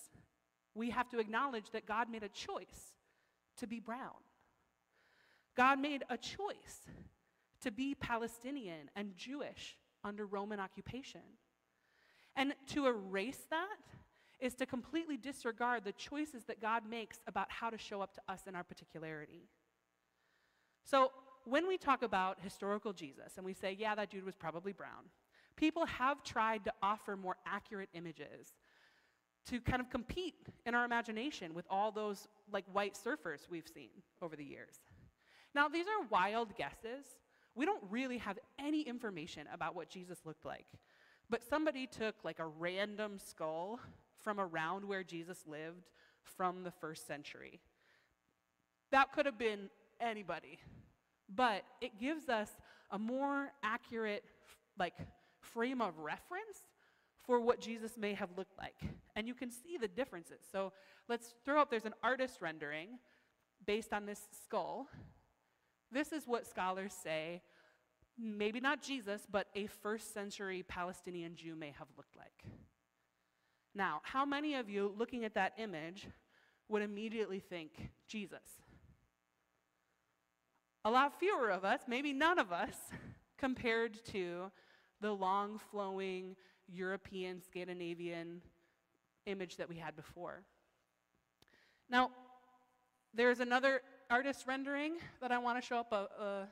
we 0.77 0.91
have 0.91 1.09
to 1.09 1.19
acknowledge 1.19 1.71
that 1.73 1.87
God 1.87 2.09
made 2.09 2.23
a 2.23 2.29
choice 2.29 2.95
to 3.57 3.67
be 3.67 3.81
brown. 3.81 4.23
God 5.57 5.79
made 5.79 6.05
a 6.09 6.17
choice 6.17 6.89
to 7.63 7.71
be 7.71 7.95
Palestinian 7.95 8.91
and 8.97 9.17
Jewish 9.17 9.77
under 10.05 10.27
Roman 10.27 10.61
occupation. 10.61 11.21
And 12.37 12.55
to 12.69 12.87
erase 12.87 13.47
that 13.51 13.79
is 14.41 14.55
to 14.55 14.67
completely 14.67 15.17
disregard 15.17 15.85
the 15.85 15.93
choices 15.93 16.45
that 16.45 16.61
God 16.61 16.83
makes 16.89 17.21
about 17.27 17.51
how 17.51 17.71
to 17.71 17.79
show 17.79 18.01
up 18.01 18.15
to 18.15 18.21
us 18.29 18.43
in 18.47 18.57
our 18.57 18.65
particularity. 18.65 19.49
So, 20.85 21.13
when 21.45 21.67
we 21.67 21.77
talk 21.77 22.03
about 22.03 22.39
historical 22.41 22.93
Jesus 22.93 23.33
and 23.37 23.45
we 23.45 23.53
say, 23.53 23.77
yeah, 23.79 23.97
that 23.97 24.11
dude 24.11 24.25
was 24.25 24.37
probably 24.37 24.73
brown, 24.73 25.11
people 25.57 25.87
have 25.87 26.23
tried 26.23 26.65
to 26.65 26.73
offer 26.83 27.17
more 27.17 27.37
accurate 27.47 27.89
images 27.95 28.55
to 29.47 29.61
kind 29.61 29.81
of 29.81 29.91
compete 29.91 30.47
in 30.67 30.75
our 30.75 30.85
imagination 30.85 31.53
with 31.53 31.67
all 31.69 31.91
those 31.91 32.29
like 32.53 32.65
white 32.73 32.95
surfers 32.95 33.49
we've 33.51 33.67
seen 33.67 33.91
over 34.21 34.37
the 34.37 34.45
years. 34.45 34.81
Now, 35.55 35.69
these 35.69 35.87
are 35.87 36.07
wild 36.11 36.57
guesses. 36.57 37.05
We 37.55 37.67
don't 37.67 37.83
really 37.91 38.19
have 38.19 38.39
any 38.59 38.83
information 38.83 39.47
about 39.53 39.75
what 39.75 39.89
Jesus 39.89 40.19
looked 40.25 40.45
like. 40.45 40.67
But 41.29 41.43
somebody 41.43 41.87
took 41.87 42.17
like 42.25 42.39
a 42.39 42.47
random 42.47 43.19
skull 43.19 43.81
from 44.23 44.41
around 44.41 44.85
where 44.85 45.03
Jesus 45.03 45.45
lived 45.47 45.91
from 46.23 46.63
the 46.63 46.71
first 46.71 47.07
century. 47.07 47.61
That 48.91 49.13
could 49.13 49.27
have 49.27 49.39
been 49.39 49.69
anybody. 50.01 50.59
But 51.35 51.63
it 51.81 51.99
gives 51.99 52.29
us 52.29 52.51
a 52.91 52.99
more 52.99 53.53
accurate, 53.63 54.25
like, 54.79 54.95
frame 55.41 55.81
of 55.81 55.99
reference 55.99 56.67
for 57.27 57.41
what 57.41 57.61
Jesus 57.61 57.97
may 57.97 58.15
have 58.15 58.31
looked 58.37 58.57
like. 58.59 58.77
And 59.17 59.27
you 59.27 59.35
can 59.35 59.51
see 59.51 59.77
the 59.81 59.89
differences. 59.89 60.41
So 60.51 60.73
let's 61.09 61.35
throw 61.45 61.61
up 61.61 61.71
there's 61.71 61.85
an 61.85 61.95
artist 62.03 62.41
rendering 62.41 62.99
based 63.67 63.93
on 63.93 64.07
this 64.07 64.21
skull. 64.45 64.89
This 65.93 66.13
is 66.13 66.27
what 66.27 66.47
scholars 66.47 66.93
say 66.93 67.43
maybe 68.19 68.61
not 68.61 68.83
Jesus, 68.83 69.23
but 69.31 69.49
a 69.55 69.67
first 69.67 70.13
century 70.13 70.63
Palestinian 70.63 71.35
Jew 71.35 71.57
may 71.57 71.73
have 71.79 71.89
looked 71.97 72.17
like. 72.17 72.45
Now, 73.75 74.01
how 74.05 74.25
many 74.25 74.55
of 74.55 74.69
you 74.69 74.95
looking 74.97 75.25
at 75.25 75.35
that 75.35 75.55
image 75.59 76.07
would 76.69 76.83
immediately 76.83 77.41
think 77.41 77.91
Jesus? 78.07 78.43
A 80.85 80.91
lot 80.91 81.19
fewer 81.19 81.51
of 81.51 81.65
us, 81.65 81.81
maybe 81.89 82.13
none 82.13 82.39
of 82.39 82.53
us, 82.53 82.77
compared 83.39 84.05
to 84.07 84.51
the 85.01 85.13
long 85.13 85.59
flowing 85.71 86.37
European, 86.69 87.41
Scandinavian 87.43 88.43
image 89.27 89.57
that 89.57 89.69
we 89.69 89.77
had 89.77 89.97
before. 89.97 90.43
Now, 91.89 92.11
there's 93.15 93.41
another 93.41 93.83
artist 94.13 94.45
rendering 94.47 94.93
that 95.23 95.33
I 95.33 95.39
want 95.39 95.59
to 95.59 95.67
show 95.67 95.79
up. 95.79 95.91
A, 95.91 95.97
a, 95.97 96.23
uh, 96.23 96.45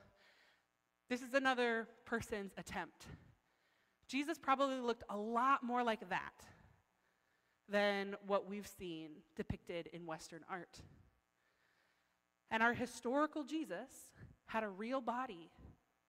this 1.10 1.20
is 1.20 1.34
another 1.34 1.86
person's 2.06 2.52
attempt. 2.56 3.04
Jesus 4.08 4.38
probably 4.38 4.80
looked 4.80 5.04
a 5.10 5.16
lot 5.16 5.62
more 5.62 5.84
like 5.84 6.08
that 6.08 6.32
than 7.68 8.16
what 8.26 8.48
we've 8.48 8.66
seen 8.78 9.10
depicted 9.36 9.90
in 9.92 10.06
Western 10.06 10.40
art. 10.48 10.80
And 12.50 12.62
our 12.62 12.72
historical 12.72 13.44
Jesus 13.44 13.90
had 14.46 14.64
a 14.64 14.68
real 14.68 15.02
body 15.02 15.50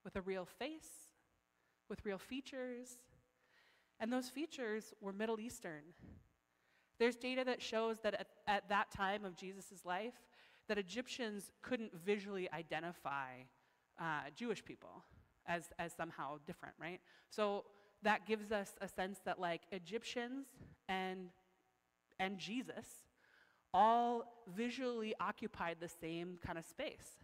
with 0.04 0.16
a 0.16 0.22
real 0.22 0.46
face, 0.46 0.88
with 1.90 2.02
real 2.06 2.18
features, 2.18 2.96
and 4.00 4.10
those 4.10 4.30
features 4.30 4.94
were 5.02 5.12
Middle 5.12 5.38
Eastern. 5.38 5.82
There's 6.98 7.16
data 7.16 7.44
that 7.44 7.60
shows 7.60 8.00
that 8.00 8.14
at, 8.14 8.28
at 8.46 8.68
that 8.70 8.90
time 8.90 9.26
of 9.26 9.36
Jesus' 9.36 9.84
life, 9.84 10.14
that 10.68 10.78
Egyptians 10.78 11.50
couldn't 11.62 11.92
visually 12.04 12.48
identify 12.52 13.42
uh, 14.00 14.30
Jewish 14.34 14.64
people 14.64 15.04
as, 15.46 15.64
as 15.78 15.92
somehow 15.92 16.38
different, 16.46 16.74
right? 16.80 17.00
So 17.30 17.64
that 18.02 18.26
gives 18.26 18.52
us 18.52 18.72
a 18.80 18.88
sense 18.88 19.18
that 19.24 19.38
like 19.38 19.62
Egyptians 19.70 20.46
and, 20.88 21.28
and 22.18 22.38
Jesus 22.38 22.86
all 23.74 24.44
visually 24.54 25.14
occupied 25.20 25.78
the 25.80 25.88
same 25.88 26.38
kind 26.44 26.58
of 26.58 26.64
space. 26.64 27.16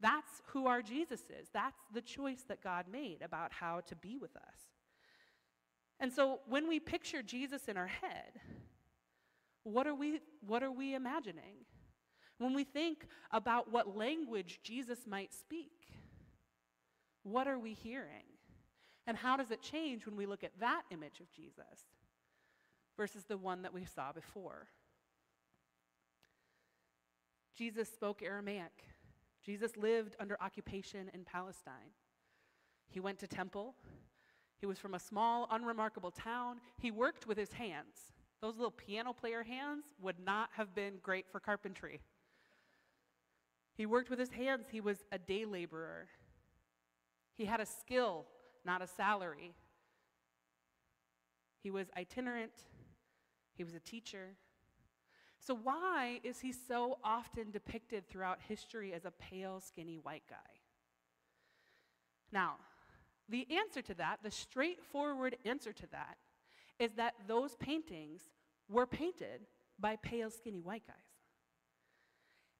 That's 0.00 0.42
who 0.46 0.66
our 0.66 0.82
Jesus 0.82 1.20
is. 1.20 1.48
That's 1.52 1.78
the 1.94 2.00
choice 2.00 2.44
that 2.48 2.62
God 2.62 2.86
made 2.90 3.22
about 3.22 3.52
how 3.52 3.80
to 3.86 3.96
be 3.96 4.16
with 4.16 4.34
us. 4.36 4.58
And 6.00 6.12
so 6.12 6.40
when 6.48 6.66
we 6.66 6.80
picture 6.80 7.22
Jesus 7.22 7.68
in 7.68 7.76
our 7.76 7.86
head, 7.86 8.40
what 9.62 9.86
are 9.86 9.94
we, 9.94 10.20
what 10.44 10.64
are 10.64 10.72
we 10.72 10.94
imagining? 10.94 11.64
When 12.42 12.54
we 12.54 12.64
think 12.64 13.06
about 13.30 13.70
what 13.70 13.96
language 13.96 14.58
Jesus 14.64 15.06
might 15.06 15.32
speak, 15.32 15.70
what 17.22 17.46
are 17.46 17.58
we 17.58 17.72
hearing? 17.72 18.24
And 19.06 19.16
how 19.16 19.36
does 19.36 19.52
it 19.52 19.62
change 19.62 20.06
when 20.06 20.16
we 20.16 20.26
look 20.26 20.42
at 20.42 20.58
that 20.58 20.82
image 20.90 21.20
of 21.20 21.30
Jesus 21.30 21.86
versus 22.96 23.22
the 23.24 23.36
one 23.36 23.62
that 23.62 23.72
we 23.72 23.84
saw 23.84 24.10
before? 24.10 24.66
Jesus 27.56 27.88
spoke 27.88 28.22
Aramaic. 28.24 28.72
Jesus 29.44 29.76
lived 29.76 30.16
under 30.18 30.36
occupation 30.42 31.12
in 31.14 31.22
Palestine. 31.22 31.94
He 32.90 32.98
went 32.98 33.20
to 33.20 33.28
temple. 33.28 33.76
He 34.58 34.66
was 34.66 34.80
from 34.80 34.94
a 34.94 35.00
small, 35.00 35.46
unremarkable 35.48 36.10
town. 36.10 36.56
He 36.80 36.90
worked 36.90 37.24
with 37.24 37.38
his 37.38 37.52
hands. 37.52 38.10
Those 38.40 38.56
little 38.56 38.72
piano 38.72 39.12
player 39.12 39.44
hands 39.44 39.84
would 40.00 40.18
not 40.18 40.50
have 40.56 40.74
been 40.74 40.94
great 41.04 41.30
for 41.30 41.38
carpentry. 41.38 42.00
He 43.82 43.86
worked 43.86 44.10
with 44.10 44.20
his 44.20 44.30
hands. 44.30 44.66
He 44.70 44.80
was 44.80 44.98
a 45.10 45.18
day 45.18 45.44
laborer. 45.44 46.06
He 47.34 47.46
had 47.46 47.58
a 47.58 47.66
skill, 47.66 48.26
not 48.64 48.80
a 48.80 48.86
salary. 48.86 49.56
He 51.64 51.72
was 51.72 51.88
itinerant. 51.96 52.52
He 53.56 53.64
was 53.64 53.74
a 53.74 53.80
teacher. 53.80 54.36
So, 55.40 55.56
why 55.56 56.20
is 56.22 56.38
he 56.38 56.52
so 56.52 56.98
often 57.02 57.50
depicted 57.50 58.08
throughout 58.08 58.38
history 58.46 58.92
as 58.92 59.04
a 59.04 59.10
pale, 59.10 59.58
skinny 59.58 59.98
white 60.00 60.28
guy? 60.30 60.52
Now, 62.30 62.58
the 63.28 63.48
answer 63.50 63.82
to 63.82 63.94
that, 63.94 64.20
the 64.22 64.30
straightforward 64.30 65.38
answer 65.44 65.72
to 65.72 65.88
that, 65.90 66.18
is 66.78 66.92
that 66.92 67.14
those 67.26 67.56
paintings 67.56 68.30
were 68.68 68.86
painted 68.86 69.40
by 69.76 69.96
pale, 69.96 70.30
skinny 70.30 70.60
white 70.60 70.86
guys. 70.86 71.11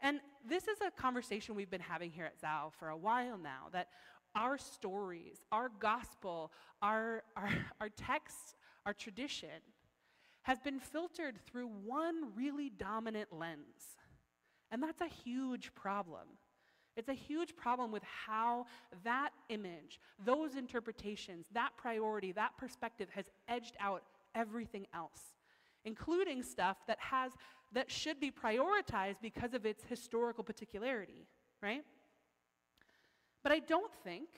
And 0.03 0.21
this 0.47 0.65
is 0.65 0.79
a 0.87 0.91
conversation 0.91 1.55
we've 1.55 1.71
been 1.71 1.81
having 1.81 2.11
here 2.11 2.27
at 2.27 2.41
Zao 2.41 2.73
for 2.73 2.89
a 2.89 2.97
while 2.97 3.39
now 3.39 3.69
that 3.73 3.89
our 4.35 4.59
stories, 4.59 5.45
our 5.53 5.71
gospel, 5.79 6.53
our, 6.83 7.23
our, 7.37 7.51
our 7.81 7.89
texts, 7.89 8.57
our 8.85 8.93
tradition 8.93 9.63
has 10.43 10.59
been 10.59 10.81
filtered 10.81 11.37
through 11.47 11.69
one 11.69 12.33
really 12.37 12.69
dominant 12.69 13.33
lens. 13.33 13.97
And 14.73 14.83
that's 14.83 15.01
a 15.01 15.07
huge 15.07 15.73
problem. 15.75 16.27
It's 16.97 17.09
a 17.09 17.15
huge 17.15 17.55
problem 17.57 17.93
with 17.93 18.03
how 18.03 18.67
that 19.05 19.31
image, 19.49 20.01
those 20.25 20.57
interpretations, 20.57 21.47
that 21.53 21.71
priority, 21.77 22.33
that 22.33 22.57
perspective 22.59 23.09
has 23.15 23.27
edged 23.49 23.77
out 23.81 24.03
everything 24.35 24.87
else, 24.93 25.21
including 25.85 26.43
stuff 26.43 26.79
that 26.87 26.99
has 27.01 27.33
that 27.73 27.91
should 27.91 28.21
be 28.21 28.31
prioritized 28.31 29.17
because 29.23 29.55
of 29.55 29.65
its 29.65 29.83
historical 29.85 30.45
particularity, 30.45 31.27
right? 31.63 31.85
But 33.43 33.53
I 33.53 33.61
don't 33.61 33.93
think 34.05 34.29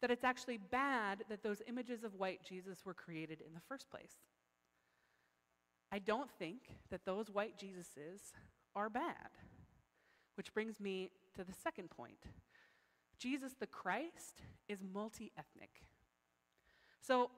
that 0.00 0.10
it's 0.10 0.24
actually 0.24 0.58
bad 0.58 1.24
that 1.28 1.42
those 1.42 1.62
images 1.68 2.04
of 2.04 2.14
white 2.14 2.40
Jesus 2.48 2.84
were 2.84 2.94
created 2.94 3.42
in 3.46 3.54
the 3.54 3.60
first 3.68 3.90
place. 3.90 4.14
I 5.92 5.98
don't 5.98 6.30
think 6.38 6.60
that 6.90 7.04
those 7.04 7.30
white 7.30 7.58
Jesuses 7.58 8.32
are 8.74 8.88
bad. 8.88 9.30
Which 10.36 10.54
brings 10.54 10.80
me 10.80 11.10
to 11.36 11.44
the 11.44 11.52
second 11.52 11.90
point 11.90 12.26
Jesus 13.18 13.52
the 13.58 13.66
Christ 13.66 14.42
is 14.68 14.78
multi 14.82 15.32
ethnic. 15.36 15.82
So, 17.02 17.30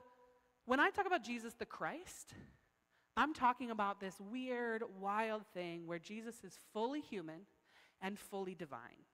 when 0.67 0.79
I 0.79 0.91
talk 0.91 1.07
about 1.07 1.25
Jesus 1.25 1.55
the 1.55 1.67
Christ, 1.67 2.35
I'm 3.17 3.35
talking 3.35 3.71
about 3.71 4.01
this 4.01 4.15
weird, 4.21 4.83
wild 5.01 5.43
thing 5.53 5.87
where 5.87 5.99
Jesus 5.99 6.37
is 6.45 6.59
fully 6.73 7.01
human 7.01 7.41
and 8.01 8.19
fully 8.19 8.55
divine. 8.55 9.07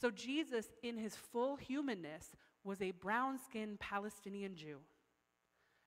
So, 0.00 0.10
Jesus, 0.10 0.66
in 0.82 0.98
his 0.98 1.16
full 1.16 1.56
humanness, 1.56 2.30
was 2.64 2.82
a 2.82 2.90
brown 2.90 3.38
skinned 3.38 3.80
Palestinian 3.80 4.56
Jew. 4.56 4.78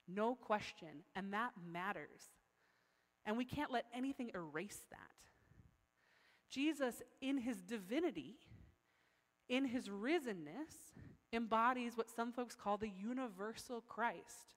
No 0.08 0.36
question. 0.36 1.04
And 1.16 1.34
that 1.34 1.52
matters. 1.72 2.32
And 3.26 3.38
we 3.38 3.46
can't 3.46 3.72
let 3.72 3.86
anything 3.94 4.32
erase 4.34 4.82
that. 4.90 5.00
Jesus, 6.50 7.04
in 7.22 7.38
his 7.38 7.62
divinity, 7.62 8.36
in 9.50 9.66
his 9.66 9.90
risenness, 9.90 10.94
embodies 11.34 11.98
what 11.98 12.10
some 12.10 12.32
folks 12.32 12.56
call 12.56 12.78
the 12.78 12.90
universal 12.90 13.82
Christ 13.82 14.48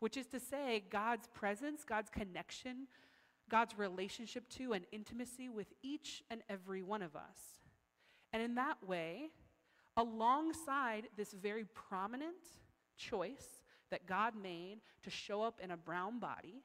which 0.00 0.16
is 0.16 0.26
to 0.26 0.40
say, 0.40 0.84
God's 0.90 1.28
presence, 1.28 1.84
God's 1.84 2.10
connection, 2.10 2.86
God's 3.50 3.78
relationship 3.78 4.48
to 4.50 4.72
and 4.72 4.84
intimacy 4.92 5.48
with 5.48 5.72
each 5.82 6.22
and 6.30 6.42
every 6.48 6.82
one 6.82 7.02
of 7.02 7.16
us. 7.16 7.60
And 8.32 8.42
in 8.42 8.54
that 8.56 8.76
way, 8.86 9.30
alongside 9.96 11.08
this 11.16 11.32
very 11.32 11.64
prominent 11.64 12.34
choice 12.96 13.62
that 13.90 14.06
God 14.06 14.34
made 14.40 14.78
to 15.02 15.10
show 15.10 15.42
up 15.42 15.60
in 15.62 15.70
a 15.70 15.76
brown 15.76 16.18
body, 16.18 16.62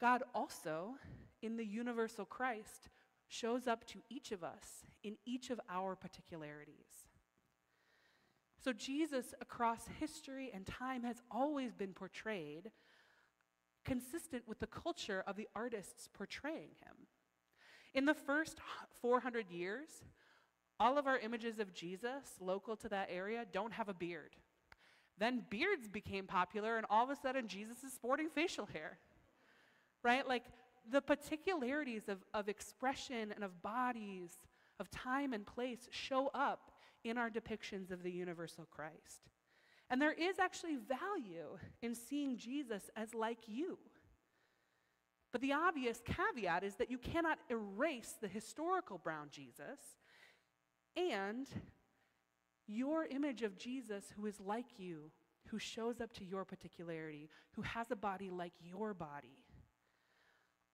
God 0.00 0.22
also, 0.34 0.94
in 1.42 1.56
the 1.56 1.64
universal 1.64 2.24
Christ, 2.24 2.88
shows 3.26 3.66
up 3.66 3.84
to 3.88 3.98
each 4.08 4.32
of 4.32 4.44
us 4.44 4.84
in 5.02 5.16
each 5.26 5.50
of 5.50 5.60
our 5.70 5.94
particularities. 5.94 7.07
So 8.62 8.72
Jesus, 8.72 9.34
across 9.40 9.86
history 10.00 10.50
and 10.52 10.66
time, 10.66 11.04
has 11.04 11.22
always 11.30 11.74
been 11.74 11.92
portrayed 11.92 12.70
consistent 13.84 14.42
with 14.46 14.58
the 14.58 14.66
culture 14.66 15.24
of 15.26 15.36
the 15.36 15.48
artists 15.54 16.08
portraying 16.12 16.70
him. 16.82 17.06
In 17.94 18.04
the 18.04 18.14
first 18.14 18.58
400 19.00 19.50
years, 19.50 19.88
all 20.78 20.98
of 20.98 21.06
our 21.06 21.18
images 21.18 21.58
of 21.58 21.72
Jesus 21.72 22.34
local 22.40 22.76
to 22.76 22.88
that 22.90 23.08
area 23.10 23.46
don't 23.50 23.72
have 23.72 23.88
a 23.88 23.94
beard. 23.94 24.36
Then 25.18 25.42
beards 25.50 25.88
became 25.88 26.26
popular, 26.26 26.76
and 26.76 26.86
all 26.90 27.04
of 27.04 27.10
a 27.10 27.16
sudden, 27.16 27.48
Jesus 27.48 27.82
is 27.82 27.92
sporting 27.92 28.28
facial 28.28 28.66
hair. 28.66 28.98
Right? 30.04 30.26
Like 30.26 30.44
the 30.90 31.00
particularities 31.00 32.08
of, 32.08 32.18
of 32.34 32.48
expression 32.48 33.32
and 33.34 33.42
of 33.42 33.62
bodies 33.62 34.38
of 34.78 34.90
time 34.90 35.32
and 35.32 35.44
place 35.44 35.88
show 35.90 36.30
up 36.34 36.70
in 37.04 37.18
our 37.18 37.30
depictions 37.30 37.90
of 37.90 38.02
the 38.02 38.10
universal 38.10 38.66
Christ. 38.70 39.28
And 39.90 40.00
there 40.00 40.12
is 40.12 40.38
actually 40.38 40.76
value 40.76 41.58
in 41.82 41.94
seeing 41.94 42.36
Jesus 42.36 42.90
as 42.96 43.14
like 43.14 43.38
you. 43.46 43.78
But 45.32 45.40
the 45.40 45.52
obvious 45.52 46.00
caveat 46.04 46.64
is 46.64 46.74
that 46.76 46.90
you 46.90 46.98
cannot 46.98 47.38
erase 47.50 48.14
the 48.20 48.28
historical 48.28 48.98
brown 48.98 49.28
Jesus 49.30 49.96
and 50.96 51.46
your 52.66 53.06
image 53.06 53.42
of 53.42 53.58
Jesus 53.58 54.04
who 54.16 54.26
is 54.26 54.40
like 54.40 54.78
you, 54.78 55.10
who 55.48 55.58
shows 55.58 56.00
up 56.00 56.12
to 56.14 56.24
your 56.24 56.44
particularity, 56.44 57.28
who 57.52 57.62
has 57.62 57.90
a 57.90 57.96
body 57.96 58.30
like 58.30 58.52
your 58.60 58.94
body, 58.94 59.38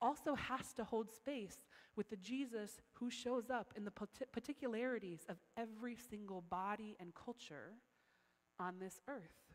also 0.04 0.34
has 0.34 0.74
to 0.74 0.84
hold 0.84 1.10
space 1.10 1.56
with 1.96 2.10
the 2.10 2.16
Jesus 2.16 2.82
who 2.92 3.10
shows 3.10 3.48
up 3.48 3.72
in 3.74 3.84
the 3.84 3.92
particularities 4.32 5.20
of 5.30 5.38
every 5.56 5.96
single 5.96 6.42
body 6.42 6.94
and 7.00 7.14
culture 7.14 7.72
on 8.60 8.78
this 8.78 9.00
earth. 9.08 9.54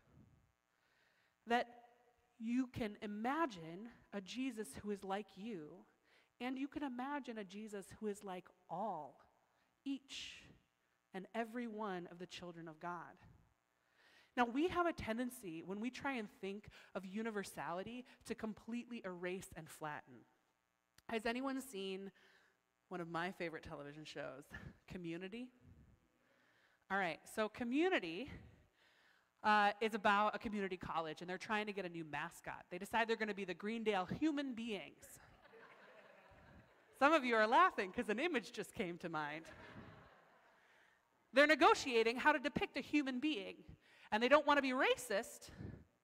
That 1.46 1.68
you 2.40 2.68
can 2.68 2.98
imagine 3.02 3.90
a 4.12 4.22
Jesus 4.22 4.70
who 4.82 4.90
is 4.90 5.04
like 5.04 5.28
you, 5.36 5.70
and 6.42 6.58
you 6.58 6.68
can 6.68 6.84
imagine 6.84 7.38
a 7.38 7.44
Jesus 7.44 7.86
who 8.00 8.08
is 8.08 8.24
like 8.24 8.48
all, 8.70 9.20
each 9.86 10.44
and 11.14 11.28
every 11.36 11.68
one 11.68 12.08
of 12.12 12.18
the 12.18 12.26
children 12.26 12.68
of 12.68 12.80
God. 12.80 13.18
Now, 14.38 14.46
we 14.46 14.70
have 14.70 14.86
a 14.86 14.94
tendency 14.94 15.64
when 15.66 15.80
we 15.80 15.90
try 15.90 16.14
and 16.14 16.30
think 16.40 16.70
of 16.96 17.06
universality 17.06 18.06
to 18.26 18.36
completely 18.36 19.02
erase 19.04 19.50
and 19.56 19.68
flatten. 19.68 20.16
Has 21.10 21.26
anyone 21.26 21.60
seen 21.60 22.12
one 22.90 23.02
of 23.02 23.10
my 23.10 23.32
favorite 23.32 23.64
television 23.64 24.06
shows, 24.06 24.44
Community? 24.88 25.48
All 26.92 27.00
right, 27.00 27.18
so 27.36 27.50
Community 27.50 28.30
uh, 29.44 29.72
is 29.82 29.96
about 29.96 30.36
a 30.36 30.38
community 30.38 30.78
college, 30.78 31.22
and 31.22 31.30
they're 31.30 31.40
trying 31.40 31.66
to 31.66 31.74
get 31.74 31.84
a 31.84 31.90
new 31.90 32.06
mascot. 32.06 32.64
They 32.70 32.78
decide 32.78 33.08
they're 33.08 33.16
going 33.16 33.30
to 33.30 33.34
be 33.34 33.44
the 33.44 33.56
Greendale 33.56 34.08
human 34.20 34.54
beings. 34.54 35.20
Some 37.00 37.12
of 37.12 37.26
you 37.26 37.36
are 37.36 37.48
laughing 37.48 37.92
because 37.96 38.10
an 38.10 38.20
image 38.20 38.52
just 38.52 38.76
came 38.76 39.00
to 39.00 39.10
mind. 39.10 39.46
They're 41.34 41.48
negotiating 41.48 42.18
how 42.18 42.34
to 42.34 42.40
depict 42.40 42.78
a 42.78 42.82
human 42.82 43.20
being, 43.20 43.56
and 44.12 44.22
they 44.22 44.28
don't 44.28 44.46
want 44.46 44.60
to 44.60 44.62
be 44.62 44.74
racist, 44.74 45.50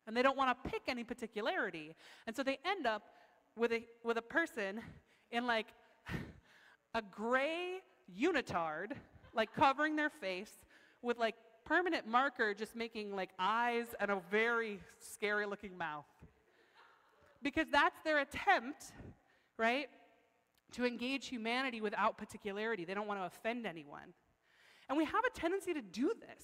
and 0.07 0.17
they 0.17 0.23
don't 0.23 0.37
want 0.37 0.63
to 0.63 0.69
pick 0.71 0.81
any 0.87 1.03
particularity. 1.03 1.93
And 2.25 2.35
so 2.35 2.41
they 2.41 2.57
end 2.65 2.87
up 2.87 3.03
with 3.57 3.71
a, 3.71 3.85
with 4.03 4.17
a 4.17 4.21
person 4.21 4.81
in 5.31 5.47
like 5.47 5.67
a 6.93 7.01
gray 7.01 7.79
unitard, 8.19 8.93
like 9.33 9.53
covering 9.53 9.95
their 9.95 10.09
face, 10.09 10.51
with 11.01 11.17
like 11.17 11.35
permanent 11.65 12.07
marker 12.07 12.53
just 12.53 12.75
making 12.75 13.15
like 13.15 13.29
eyes 13.39 13.87
and 13.99 14.11
a 14.11 14.21
very 14.29 14.79
scary 14.99 15.45
looking 15.45 15.77
mouth. 15.77 16.05
Because 17.41 17.67
that's 17.71 17.97
their 18.03 18.19
attempt, 18.19 18.91
right, 19.57 19.87
to 20.71 20.85
engage 20.85 21.27
humanity 21.27 21.81
without 21.81 22.17
particularity. 22.17 22.85
They 22.85 22.93
don't 22.93 23.07
want 23.07 23.19
to 23.19 23.25
offend 23.25 23.65
anyone. 23.65 24.13
And 24.89 24.97
we 24.97 25.05
have 25.05 25.23
a 25.25 25.39
tendency 25.39 25.73
to 25.73 25.81
do 25.81 26.11
this. 26.19 26.43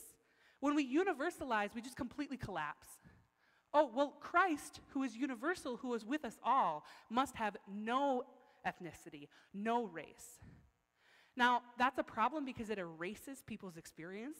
When 0.60 0.76
we 0.76 0.86
universalize, 0.86 1.74
we 1.74 1.82
just 1.82 1.97
completely 1.97 2.38
collapse. 2.38 2.88
Oh, 3.74 3.90
well, 3.94 4.14
Christ, 4.20 4.82
who 4.90 5.04
is 5.04 5.16
universal, 5.16 5.78
who 5.78 5.94
is 5.94 6.06
with 6.06 6.26
us 6.26 6.38
all, 6.44 6.86
must 7.10 7.36
have 7.36 7.56
no 7.72 8.24
ethnicity, 8.68 9.28
no 9.54 9.86
race. 9.86 10.40
Now, 11.38 11.62
that's 11.78 11.98
a 11.98 12.04
problem 12.04 12.44
because 12.44 12.70
it 12.70 12.78
erases 12.78 13.42
people's 13.46 13.78
experience. 13.78 14.38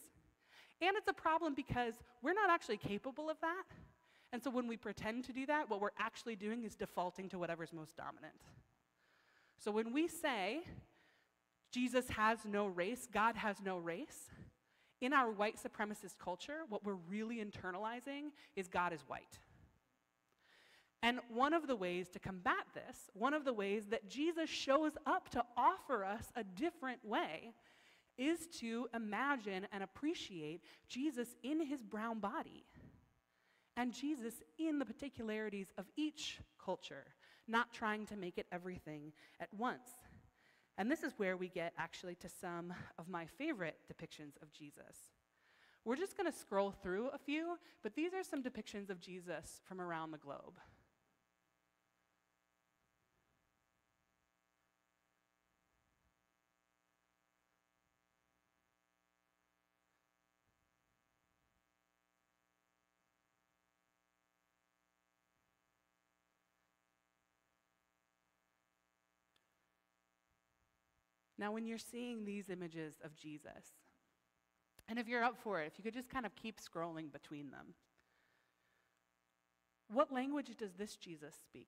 And 0.80 0.96
it's 0.96 1.08
a 1.08 1.14
problem 1.14 1.54
because 1.54 1.94
we're 2.22 2.34
not 2.34 2.50
actually 2.50 2.76
capable 2.76 3.30
of 3.30 3.40
that. 3.40 3.64
And 4.32 4.42
so 4.42 4.50
when 4.50 4.66
we 4.66 4.76
pretend 4.76 5.24
to 5.24 5.32
do 5.32 5.46
that, 5.46 5.70
what 5.70 5.80
we're 5.80 5.90
actually 5.98 6.36
doing 6.36 6.64
is 6.64 6.74
defaulting 6.74 7.28
to 7.30 7.38
whatever's 7.38 7.72
most 7.72 7.96
dominant. 7.96 8.34
So 9.58 9.70
when 9.70 9.92
we 9.92 10.08
say 10.08 10.60
Jesus 11.70 12.08
has 12.10 12.38
no 12.44 12.66
race, 12.66 13.06
God 13.12 13.36
has 13.36 13.56
no 13.64 13.78
race, 13.78 14.30
in 15.02 15.12
our 15.12 15.30
white 15.30 15.56
supremacist 15.56 16.16
culture, 16.18 16.60
what 16.68 16.84
we're 16.84 16.98
really 17.08 17.44
internalizing 17.44 18.30
is 18.56 18.68
God 18.68 18.92
is 18.92 19.00
white. 19.08 19.38
And 21.02 21.18
one 21.28 21.52
of 21.52 21.66
the 21.66 21.74
ways 21.74 22.08
to 22.10 22.20
combat 22.20 22.64
this, 22.72 23.10
one 23.12 23.34
of 23.34 23.44
the 23.44 23.52
ways 23.52 23.86
that 23.90 24.08
Jesus 24.08 24.48
shows 24.48 24.92
up 25.04 25.28
to 25.30 25.44
offer 25.56 26.04
us 26.04 26.30
a 26.36 26.44
different 26.44 27.04
way, 27.04 27.52
is 28.16 28.46
to 28.60 28.86
imagine 28.94 29.66
and 29.72 29.82
appreciate 29.82 30.62
Jesus 30.88 31.34
in 31.42 31.66
his 31.66 31.82
brown 31.82 32.20
body 32.20 32.64
and 33.76 33.92
Jesus 33.92 34.34
in 34.58 34.78
the 34.78 34.84
particularities 34.84 35.72
of 35.78 35.86
each 35.96 36.38
culture, 36.62 37.06
not 37.48 37.72
trying 37.72 38.06
to 38.06 38.16
make 38.16 38.38
it 38.38 38.46
everything 38.52 39.12
at 39.40 39.48
once. 39.54 39.88
And 40.78 40.90
this 40.90 41.02
is 41.02 41.12
where 41.16 41.36
we 41.36 41.48
get 41.48 41.72
actually 41.76 42.14
to 42.16 42.28
some 42.28 42.72
of 42.98 43.08
my 43.08 43.26
favorite 43.26 43.76
depictions 43.92 44.40
of 44.42 44.52
Jesus. 44.52 45.12
We're 45.84 45.96
just 45.96 46.16
going 46.16 46.30
to 46.30 46.36
scroll 46.36 46.70
through 46.70 47.08
a 47.12 47.18
few, 47.18 47.58
but 47.82 47.94
these 47.94 48.14
are 48.14 48.22
some 48.22 48.42
depictions 48.42 48.88
of 48.88 49.00
Jesus 49.00 49.60
from 49.64 49.80
around 49.80 50.12
the 50.12 50.18
globe. 50.18 50.58
Now, 71.42 71.50
when 71.50 71.66
you're 71.66 71.76
seeing 71.76 72.24
these 72.24 72.50
images 72.50 73.00
of 73.04 73.16
Jesus, 73.16 73.74
and 74.88 74.96
if 74.96 75.08
you're 75.08 75.24
up 75.24 75.36
for 75.42 75.60
it, 75.60 75.66
if 75.66 75.76
you 75.76 75.82
could 75.82 75.92
just 75.92 76.08
kind 76.08 76.24
of 76.24 76.36
keep 76.36 76.60
scrolling 76.60 77.12
between 77.12 77.50
them, 77.50 77.74
what 79.92 80.12
language 80.12 80.56
does 80.56 80.74
this 80.74 80.94
Jesus 80.94 81.34
speak? 81.34 81.66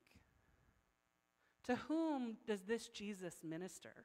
To 1.64 1.74
whom 1.74 2.36
does 2.46 2.60
this 2.60 2.86
Jesus 2.86 3.38
minister? 3.42 4.04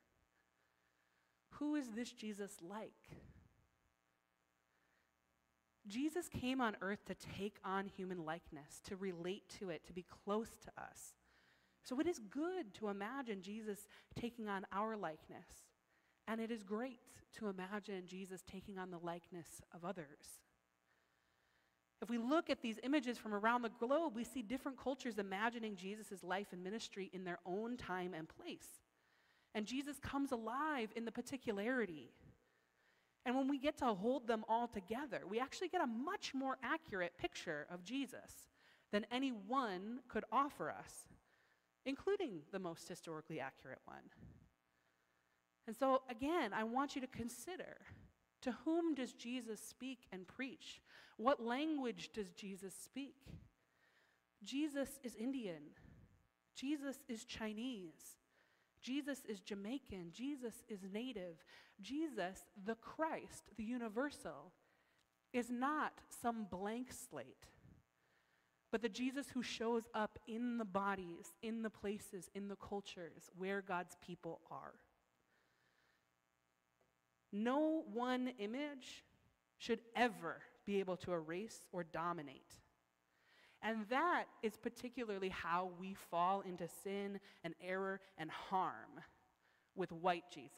Who 1.60 1.75
is 1.75 1.89
this 1.89 2.13
Jesus 2.13 2.53
like? 2.67 3.19
Jesus 5.88 6.27
came 6.29 6.62
on 6.62 6.77
earth 6.82 7.05
to 7.05 7.15
take 7.38 7.58
on 7.63 7.86
human 7.86 8.25
likeness, 8.25 8.82
to 8.86 8.95
relate 8.95 9.43
to 9.60 9.69
it, 9.69 9.86
to 9.86 9.93
be 9.93 10.03
close 10.25 10.49
to 10.65 10.82
us. 10.82 11.13
So 11.84 12.00
it 12.00 12.08
is 12.08 12.20
good 12.20 12.74
to 12.76 12.89
imagine 12.89 13.42
Jesus 13.42 13.88
taking 14.20 14.48
on 14.48 14.65
our 14.72 14.96
likeness. 14.96 15.48
And 16.28 16.39
it 16.39 16.52
is 16.52 16.63
great 16.63 17.00
to 17.38 17.48
imagine 17.48 18.06
Jesus 18.06 18.44
taking 18.50 18.78
on 18.78 18.92
the 18.92 19.00
likeness 19.00 19.62
of 19.74 19.84
others. 19.86 20.42
If 22.02 22.10
we 22.10 22.18
look 22.18 22.50
at 22.50 22.62
these 22.62 22.80
images 22.84 23.18
from 23.18 23.34
around 23.34 23.62
the 23.62 23.72
globe, 23.80 24.13
we 24.15 24.24
see 24.24 24.42
different 24.42 24.82
cultures 24.82 25.18
imagining 25.18 25.76
Jesus' 25.76 26.24
life 26.24 26.48
and 26.52 26.63
ministry 26.63 27.10
in 27.13 27.26
their 27.26 27.39
own 27.46 27.76
time 27.76 28.13
and 28.13 28.28
place. 28.30 28.68
And 29.54 29.65
Jesus 29.65 30.00
comes 30.00 30.32
alive 30.32 30.89
in 30.96 31.04
the 31.04 31.12
particularity. 31.12 32.12
And 33.26 33.36
when 33.36 33.50
we 33.50 33.58
get 33.58 33.78
to 33.80 33.88
hold 33.88 34.28
them 34.28 34.46
all 34.48 34.68
together, 34.68 35.22
we 35.30 35.39
actually 35.39 35.68
get 35.68 35.82
a 35.82 35.88
much 35.88 36.34
more 36.34 36.58
accurate 36.63 37.18
picture 37.18 37.68
of 37.70 37.84
Jesus 37.84 38.48
than 38.92 39.06
any 39.12 39.30
one 39.30 40.00
could 40.08 40.24
offer 40.32 40.70
us 40.70 40.94
including 41.89 42.41
the 42.52 42.60
most 42.60 42.88
historically 42.88 43.39
accurate 43.39 43.82
one. 43.86 44.04
And 45.67 45.75
so, 45.75 46.04
again, 46.10 46.54
I 46.54 46.63
want 46.63 46.95
you 46.95 47.02
to 47.02 47.08
consider 47.08 47.78
to 48.43 48.54
whom 48.63 48.93
does 48.95 49.13
Jesus 49.13 49.60
speak 49.60 50.08
and 50.12 50.28
preach? 50.28 50.82
What 51.17 51.43
language 51.43 52.12
does 52.13 52.32
Jesus 52.32 52.73
speak? 52.73 53.15
Jesus 54.43 54.99
is 55.04 55.15
Indian. 55.15 55.73
Jesus 56.56 56.97
is 57.10 57.25
Chinese. 57.25 58.17
Jesus 58.82 59.25
is 59.28 59.39
Jamaican. 59.39 60.12
Jesus 60.13 60.63
is 60.69 60.80
native. 60.93 61.43
Jesus, 61.82 62.45
the 62.65 62.75
Christ, 62.75 63.43
the 63.58 63.63
universal, 63.63 64.54
is 65.34 65.49
not 65.49 65.93
some 66.21 66.45
blank 66.49 66.93
slate 66.93 67.47
but 68.71 68.82
the 68.82 68.89
Jesus 68.89 69.27
who 69.34 69.41
shows 69.41 69.84
up 69.93 70.19
in 70.27 70.58
the 70.58 70.65
bodies, 70.65 71.34
in 71.41 71.63
the 71.63 71.69
places, 71.69 72.29
in 72.36 72.47
the 72.47 72.55
cultures 72.55 73.29
where 73.38 73.62
God's 73.62 73.95
people 74.05 74.41
are. 74.51 74.73
No 77.32 77.84
one 77.91 78.32
image 78.39 79.03
should 79.58 79.82
ever 79.95 80.38
be 80.65 80.79
able 80.79 80.97
to 80.97 81.13
erase 81.13 81.67
or 81.71 81.84
dominate. 81.84 82.53
And 83.62 83.86
that 83.89 84.25
is 84.41 84.55
particularly 84.55 85.29
how 85.29 85.71
we 85.79 85.95
fall 86.10 86.41
into 86.41 86.67
sin 86.84 87.19
and 87.43 87.53
error 87.62 87.99
and 88.17 88.29
harm 88.29 89.01
with 89.75 89.91
white 89.91 90.23
Jesus. 90.34 90.53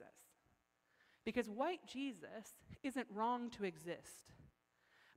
Because 1.26 1.50
white 1.50 1.82
Jesus 1.88 2.56
isn't 2.84 3.08
wrong 3.14 3.50
to 3.52 3.64
exist. 3.64 4.34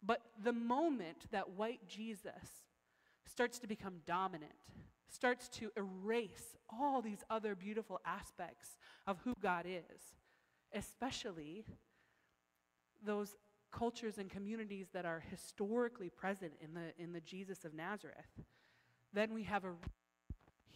But 0.03 0.21
the 0.43 0.53
moment 0.53 1.27
that 1.31 1.51
white 1.51 1.87
Jesus 1.89 2.33
starts 3.27 3.59
to 3.59 3.67
become 3.67 3.95
dominant, 4.07 4.53
starts 5.09 5.49
to 5.49 5.71
erase 5.77 6.57
all 6.69 7.03
these 7.03 7.25
other 7.31 7.55
beautiful 7.55 8.01
aspects 8.05 8.77
of 9.07 9.19
who 9.25 9.35
God 9.41 9.67
is, 9.67 10.15
especially 10.73 11.65
those 13.05 13.37
cultures 13.73 14.19
and 14.19 14.31
communities 14.31 14.87
that 14.93 15.05
are 15.05 15.23
historically 15.31 16.09
present 16.09 16.53
in 16.61 16.75
the, 16.75 17.03
in 17.03 17.13
the 17.13 17.21
Jesus 17.21 17.65
of 17.65 17.75
Nazareth, 17.75 18.17
then 19.13 19.35
we 19.35 19.43
have 19.45 19.65
a 19.65 19.73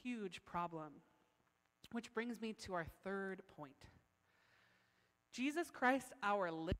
huge 0.02 0.40
problem. 0.44 0.92
Which 1.92 2.12
brings 2.12 2.40
me 2.40 2.52
to 2.64 2.74
our 2.74 2.86
third 3.02 3.40
point. 3.56 3.72
Jesus 5.32 5.70
Christ, 5.70 6.12
our 6.22 6.50
liberator, 6.50 6.74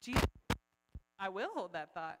Jesus, 0.00 0.22
I 1.22 1.28
will 1.28 1.50
hold 1.54 1.72
that 1.74 1.94
thought. 1.94 2.18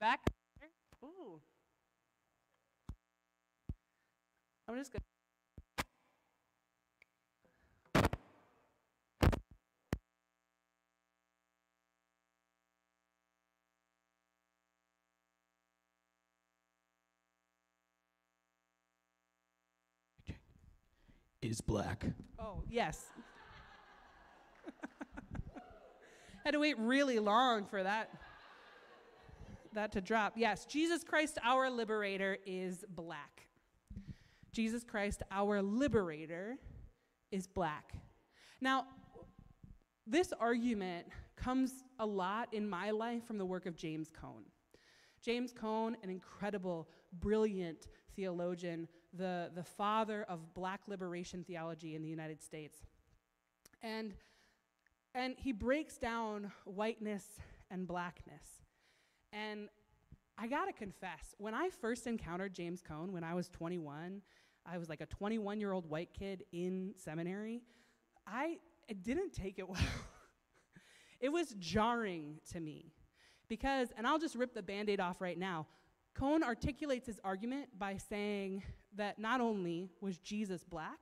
back. 0.00 0.20
Ooh. 1.02 1.40
I'm 4.68 4.76
just 4.76 4.92
going 4.92 5.00
to. 5.00 5.04
Is 21.42 21.60
black. 21.60 22.06
Oh, 22.38 22.62
yes. 22.70 23.04
Had 26.42 26.52
to 26.52 26.58
wait 26.58 26.78
really 26.78 27.18
long 27.18 27.66
for 27.66 27.82
that 27.82 28.10
that 29.74 29.92
to 29.92 30.00
drop. 30.00 30.32
Yes, 30.36 30.64
Jesus 30.64 31.04
Christ 31.04 31.38
our 31.44 31.68
liberator 31.68 32.38
is 32.46 32.84
black. 32.88 33.46
Jesus 34.54 34.84
Christ 34.84 35.22
our 35.32 35.60
liberator 35.60 36.56
is 37.32 37.48
black. 37.48 37.92
Now, 38.60 38.86
this 40.06 40.32
argument 40.38 41.08
comes 41.34 41.82
a 41.98 42.06
lot 42.06 42.54
in 42.54 42.68
my 42.68 42.92
life 42.92 43.26
from 43.26 43.36
the 43.36 43.44
work 43.44 43.66
of 43.66 43.74
James 43.74 44.10
Cone. 44.10 44.44
James 45.20 45.52
Cone, 45.52 45.96
an 46.04 46.10
incredible, 46.10 46.88
brilliant 47.14 47.88
theologian, 48.14 48.86
the, 49.12 49.50
the 49.56 49.64
father 49.64 50.24
of 50.28 50.54
black 50.54 50.82
liberation 50.86 51.42
theology 51.42 51.96
in 51.96 52.02
the 52.02 52.08
United 52.08 52.40
States. 52.40 52.78
And, 53.82 54.14
and 55.16 55.34
he 55.36 55.50
breaks 55.50 55.98
down 55.98 56.52
whiteness 56.64 57.24
and 57.70 57.88
blackness. 57.88 58.62
And 59.32 59.68
I 60.38 60.46
gotta 60.46 60.72
confess, 60.72 61.34
when 61.38 61.54
I 61.54 61.70
first 61.70 62.06
encountered 62.06 62.54
James 62.54 62.82
Cone 62.82 63.12
when 63.12 63.24
I 63.24 63.34
was 63.34 63.48
21, 63.48 64.20
I 64.66 64.78
was 64.78 64.88
like 64.88 65.00
a 65.00 65.06
21 65.06 65.60
year 65.60 65.72
old 65.72 65.88
white 65.88 66.10
kid 66.18 66.44
in 66.52 66.94
seminary. 66.96 67.62
I 68.26 68.58
didn't 69.02 69.32
take 69.32 69.58
it 69.58 69.68
well. 69.68 69.80
it 71.20 71.28
was 71.30 71.54
jarring 71.58 72.40
to 72.52 72.60
me 72.60 72.92
because, 73.48 73.88
and 73.96 74.06
I'll 74.06 74.18
just 74.18 74.34
rip 74.34 74.54
the 74.54 74.62
band 74.62 74.88
aid 74.88 75.00
off 75.00 75.20
right 75.20 75.38
now. 75.38 75.66
Cone 76.14 76.42
articulates 76.42 77.06
his 77.06 77.20
argument 77.24 77.68
by 77.78 77.96
saying 77.96 78.62
that 78.96 79.18
not 79.18 79.40
only 79.40 79.90
was 80.00 80.18
Jesus 80.18 80.62
black, 80.62 80.98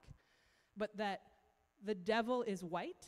but 0.77 0.97
that 0.97 1.21
the 1.85 1.95
devil 1.95 2.43
is 2.43 2.65
white 2.65 3.07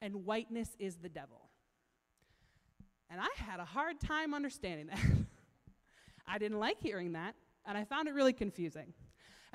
and 0.00 0.24
whiteness 0.24 0.76
is 0.78 0.96
the 0.96 1.08
devil. 1.08 1.48
And 3.08 3.20
I 3.20 3.28
had 3.36 3.60
a 3.60 3.64
hard 3.64 4.00
time 4.00 4.34
understanding 4.34 4.86
that. 4.86 4.98
I 6.26 6.38
didn't 6.38 6.58
like 6.58 6.80
hearing 6.80 7.12
that, 7.12 7.34
and 7.66 7.76
I 7.76 7.84
found 7.84 8.08
it 8.08 8.14
really 8.14 8.32
confusing. 8.32 8.94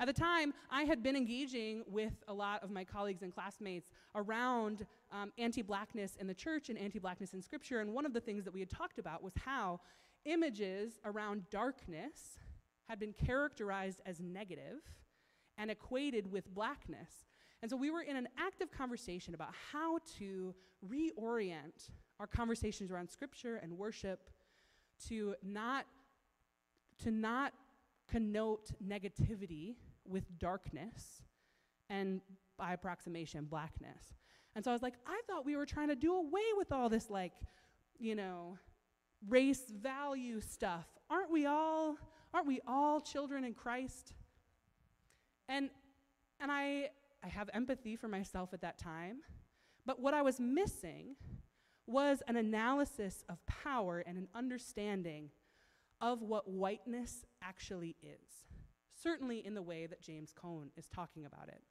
At 0.00 0.06
the 0.06 0.12
time, 0.12 0.54
I 0.70 0.84
had 0.84 1.02
been 1.02 1.16
engaging 1.16 1.82
with 1.88 2.12
a 2.28 2.32
lot 2.32 2.62
of 2.62 2.70
my 2.70 2.84
colleagues 2.84 3.22
and 3.22 3.34
classmates 3.34 3.90
around 4.14 4.86
um, 5.10 5.32
anti 5.38 5.60
blackness 5.60 6.16
in 6.20 6.28
the 6.28 6.34
church 6.34 6.68
and 6.68 6.78
anti 6.78 7.00
blackness 7.00 7.34
in 7.34 7.42
scripture, 7.42 7.80
and 7.80 7.92
one 7.92 8.06
of 8.06 8.12
the 8.12 8.20
things 8.20 8.44
that 8.44 8.54
we 8.54 8.60
had 8.60 8.70
talked 8.70 9.00
about 9.00 9.24
was 9.24 9.32
how 9.44 9.80
images 10.24 11.00
around 11.04 11.42
darkness 11.50 12.38
had 12.88 13.00
been 13.00 13.12
characterized 13.12 14.00
as 14.06 14.20
negative 14.20 14.82
and 15.56 15.68
equated 15.68 16.30
with 16.30 16.54
blackness. 16.54 17.26
And 17.60 17.68
so 17.68 17.76
we 17.76 17.90
were 17.90 18.02
in 18.02 18.16
an 18.16 18.28
active 18.38 18.70
conversation 18.70 19.34
about 19.34 19.50
how 19.72 19.98
to 20.18 20.54
reorient 20.88 21.90
our 22.20 22.28
conversations 22.28 22.92
around 22.92 23.10
scripture 23.10 23.56
and 23.56 23.76
worship 23.76 24.30
to 25.08 25.34
not 25.42 25.86
to 27.02 27.10
not 27.10 27.52
connote 28.08 28.70
negativity 28.84 29.74
with 30.08 30.38
darkness 30.38 31.22
and 31.90 32.20
by 32.58 32.72
approximation 32.72 33.44
blackness. 33.44 34.14
And 34.54 34.64
so 34.64 34.70
I 34.70 34.74
was 34.74 34.82
like, 34.82 34.94
I 35.06 35.20
thought 35.26 35.44
we 35.44 35.56
were 35.56 35.66
trying 35.66 35.88
to 35.88 35.96
do 35.96 36.14
away 36.14 36.42
with 36.56 36.72
all 36.72 36.88
this 36.88 37.08
like, 37.08 37.32
you 37.98 38.14
know, 38.14 38.58
race 39.28 39.70
value 39.70 40.40
stuff. 40.40 40.86
Aren't 41.10 41.30
we 41.30 41.46
all 41.46 41.96
aren't 42.34 42.46
we 42.46 42.60
all 42.66 43.00
children 43.00 43.44
in 43.44 43.54
Christ? 43.54 44.12
And 45.48 45.70
and 46.40 46.50
I 46.50 46.90
I 47.24 47.28
have 47.28 47.50
empathy 47.52 47.96
for 47.96 48.08
myself 48.08 48.52
at 48.52 48.60
that 48.62 48.78
time. 48.78 49.18
But 49.86 50.00
what 50.00 50.14
I 50.14 50.22
was 50.22 50.38
missing 50.38 51.16
was 51.86 52.22
an 52.28 52.36
analysis 52.36 53.24
of 53.28 53.44
power 53.46 54.04
and 54.06 54.18
an 54.18 54.28
understanding 54.34 55.30
of 56.00 56.22
what 56.22 56.48
whiteness 56.48 57.24
actually 57.42 57.96
is, 58.02 58.47
certainly 59.02 59.44
in 59.44 59.54
the 59.54 59.62
way 59.62 59.86
that 59.86 60.02
James 60.02 60.32
Cone 60.32 60.70
is 60.76 60.86
talking 60.86 61.24
about 61.24 61.48
it. 61.48 61.62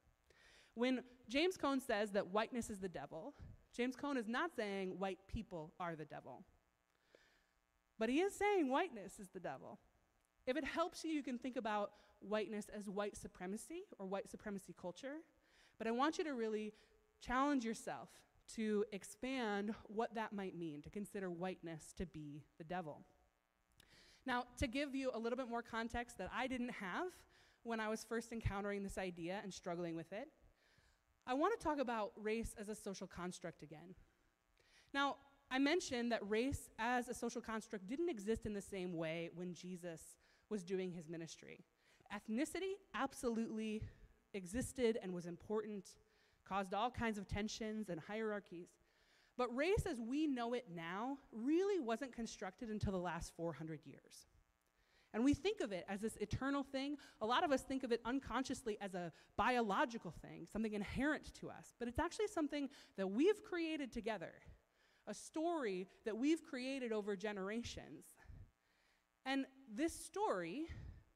When 0.74 1.02
James 1.28 1.56
Cone 1.56 1.80
says 1.80 2.12
that 2.12 2.28
whiteness 2.28 2.70
is 2.70 2.78
the 2.78 2.88
devil, 2.88 3.34
James 3.74 3.96
Cone 3.96 4.16
is 4.16 4.28
not 4.28 4.50
saying 4.54 4.98
white 4.98 5.18
people 5.28 5.72
are 5.80 5.96
the 5.96 6.04
devil. 6.04 6.44
But 7.98 8.08
he 8.08 8.20
is 8.20 8.34
saying 8.34 8.70
whiteness 8.70 9.18
is 9.18 9.28
the 9.28 9.40
devil. 9.40 9.78
If 10.46 10.56
it 10.56 10.64
helps 10.64 11.04
you, 11.04 11.10
you 11.10 11.22
can 11.22 11.38
think 11.38 11.56
about 11.56 11.90
whiteness 12.20 12.66
as 12.76 12.88
white 12.88 13.16
supremacy 13.16 13.82
or 13.98 14.06
white 14.06 14.30
supremacy 14.30 14.74
culture. 14.80 15.16
But 15.78 15.86
I 15.86 15.90
want 15.90 16.18
you 16.18 16.24
to 16.24 16.34
really 16.34 16.72
challenge 17.20 17.64
yourself 17.64 18.08
to 18.54 18.84
expand 18.92 19.74
what 19.84 20.14
that 20.14 20.32
might 20.32 20.56
mean, 20.56 20.80
to 20.82 20.90
consider 20.90 21.30
whiteness 21.30 21.92
to 21.98 22.06
be 22.06 22.44
the 22.56 22.64
devil. 22.64 23.02
Now, 24.26 24.44
to 24.58 24.66
give 24.66 24.94
you 24.94 25.10
a 25.14 25.18
little 25.18 25.36
bit 25.36 25.48
more 25.48 25.62
context 25.62 26.18
that 26.18 26.30
I 26.34 26.46
didn't 26.46 26.70
have 26.70 27.08
when 27.62 27.80
I 27.80 27.88
was 27.88 28.04
first 28.04 28.32
encountering 28.32 28.82
this 28.82 28.98
idea 28.98 29.40
and 29.42 29.52
struggling 29.52 29.96
with 29.96 30.12
it, 30.12 30.28
I 31.26 31.34
want 31.34 31.58
to 31.58 31.62
talk 31.62 31.78
about 31.78 32.12
race 32.16 32.54
as 32.58 32.68
a 32.68 32.74
social 32.74 33.06
construct 33.06 33.62
again. 33.62 33.94
Now, 34.94 35.16
I 35.50 35.58
mentioned 35.58 36.12
that 36.12 36.20
race 36.28 36.70
as 36.78 37.08
a 37.08 37.14
social 37.14 37.40
construct 37.40 37.86
didn't 37.86 38.08
exist 38.08 38.46
in 38.46 38.52
the 38.52 38.60
same 38.60 38.94
way 38.94 39.30
when 39.34 39.54
Jesus 39.54 40.00
was 40.50 40.62
doing 40.62 40.92
his 40.92 41.08
ministry. 41.08 41.60
Ethnicity 42.12 42.72
absolutely 42.94 43.82
existed 44.34 44.98
and 45.02 45.12
was 45.12 45.26
important 45.26 45.94
caused 46.48 46.72
all 46.72 46.90
kinds 46.90 47.18
of 47.18 47.28
tensions 47.28 47.90
and 47.90 48.00
hierarchies. 48.00 48.68
But 49.38 49.54
race 49.54 49.86
as 49.88 50.00
we 50.00 50.26
know 50.26 50.52
it 50.52 50.66
now 50.74 51.16
really 51.32 51.78
wasn't 51.78 52.12
constructed 52.12 52.70
until 52.70 52.90
the 52.90 52.98
last 52.98 53.32
400 53.36 53.80
years. 53.86 54.26
And 55.14 55.24
we 55.24 55.32
think 55.32 55.60
of 55.60 55.72
it 55.72 55.86
as 55.88 56.00
this 56.00 56.16
eternal 56.16 56.64
thing. 56.64 56.96
A 57.22 57.26
lot 57.26 57.44
of 57.44 57.52
us 57.52 57.62
think 57.62 57.84
of 57.84 57.92
it 57.92 58.00
unconsciously 58.04 58.76
as 58.80 58.94
a 58.94 59.12
biological 59.36 60.10
thing, 60.10 60.46
something 60.52 60.74
inherent 60.74 61.32
to 61.34 61.48
us. 61.48 61.74
But 61.78 61.86
it's 61.86 62.00
actually 62.00 62.26
something 62.26 62.68
that 62.96 63.06
we've 63.06 63.42
created 63.42 63.92
together, 63.92 64.32
a 65.06 65.14
story 65.14 65.86
that 66.04 66.18
we've 66.18 66.42
created 66.44 66.92
over 66.92 67.16
generations. 67.16 68.04
And 69.24 69.46
this 69.72 69.94
story 69.94 70.66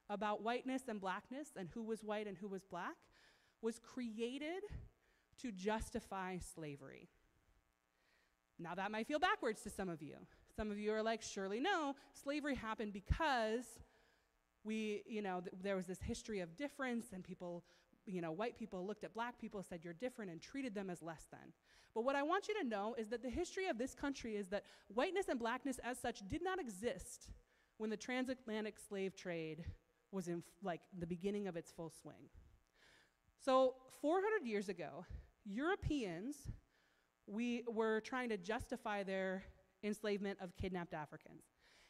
about 0.09 0.41
whiteness 0.41 0.83
and 0.87 0.99
blackness 0.99 1.49
and 1.57 1.67
who 1.73 1.83
was 1.83 2.03
white 2.03 2.27
and 2.27 2.37
who 2.37 2.47
was 2.47 2.63
black 2.63 2.95
was 3.61 3.79
created 3.79 4.63
to 5.41 5.51
justify 5.51 6.37
slavery. 6.37 7.09
Now, 8.59 8.75
that 8.75 8.91
might 8.91 9.07
feel 9.07 9.19
backwards 9.19 9.61
to 9.61 9.69
some 9.69 9.89
of 9.89 10.01
you. 10.01 10.15
Some 10.55 10.71
of 10.71 10.77
you 10.77 10.93
are 10.93 11.01
like, 11.01 11.21
surely 11.21 11.59
no, 11.59 11.95
slavery 12.13 12.55
happened 12.55 12.93
because 12.93 13.65
we, 14.63 15.03
you 15.07 15.21
know, 15.21 15.41
th- 15.41 15.53
there 15.61 15.75
was 15.75 15.87
this 15.87 16.01
history 16.01 16.39
of 16.39 16.55
difference, 16.55 17.07
and 17.13 17.23
people, 17.23 17.63
you 18.05 18.21
know, 18.21 18.31
white 18.31 18.57
people 18.57 18.85
looked 18.85 19.03
at 19.03 19.13
black 19.13 19.39
people, 19.39 19.63
said 19.63 19.81
you're 19.83 19.93
different, 19.93 20.31
and 20.31 20.41
treated 20.41 20.75
them 20.75 20.89
as 20.89 21.01
less 21.01 21.25
than. 21.31 21.51
But 21.93 22.03
what 22.03 22.15
I 22.15 22.23
want 22.23 22.47
you 22.47 22.59
to 22.61 22.67
know 22.67 22.95
is 22.97 23.09
that 23.09 23.21
the 23.21 23.29
history 23.29 23.67
of 23.67 23.77
this 23.77 23.93
country 23.93 24.35
is 24.35 24.47
that 24.47 24.63
whiteness 24.87 25.27
and 25.27 25.39
blackness 25.39 25.79
as 25.83 25.99
such 25.99 26.27
did 26.27 26.43
not 26.43 26.59
exist 26.59 27.29
when 27.77 27.89
the 27.89 27.97
transatlantic 27.97 28.75
slave 28.79 29.15
trade 29.15 29.65
was 30.11 30.27
in 30.27 30.37
f- 30.37 30.43
like 30.63 30.81
the 30.97 31.07
beginning 31.07 31.47
of 31.47 31.55
its 31.55 31.71
full 31.71 31.89
swing. 31.89 32.29
So 33.43 33.75
400 34.01 34.47
years 34.47 34.69
ago, 34.69 35.05
Europeans 35.45 36.35
we 37.27 37.63
were 37.67 38.01
trying 38.01 38.29
to 38.29 38.37
justify 38.37 39.03
their 39.03 39.43
enslavement 39.83 40.39
of 40.41 40.55
kidnapped 40.55 40.93
Africans. 40.93 41.43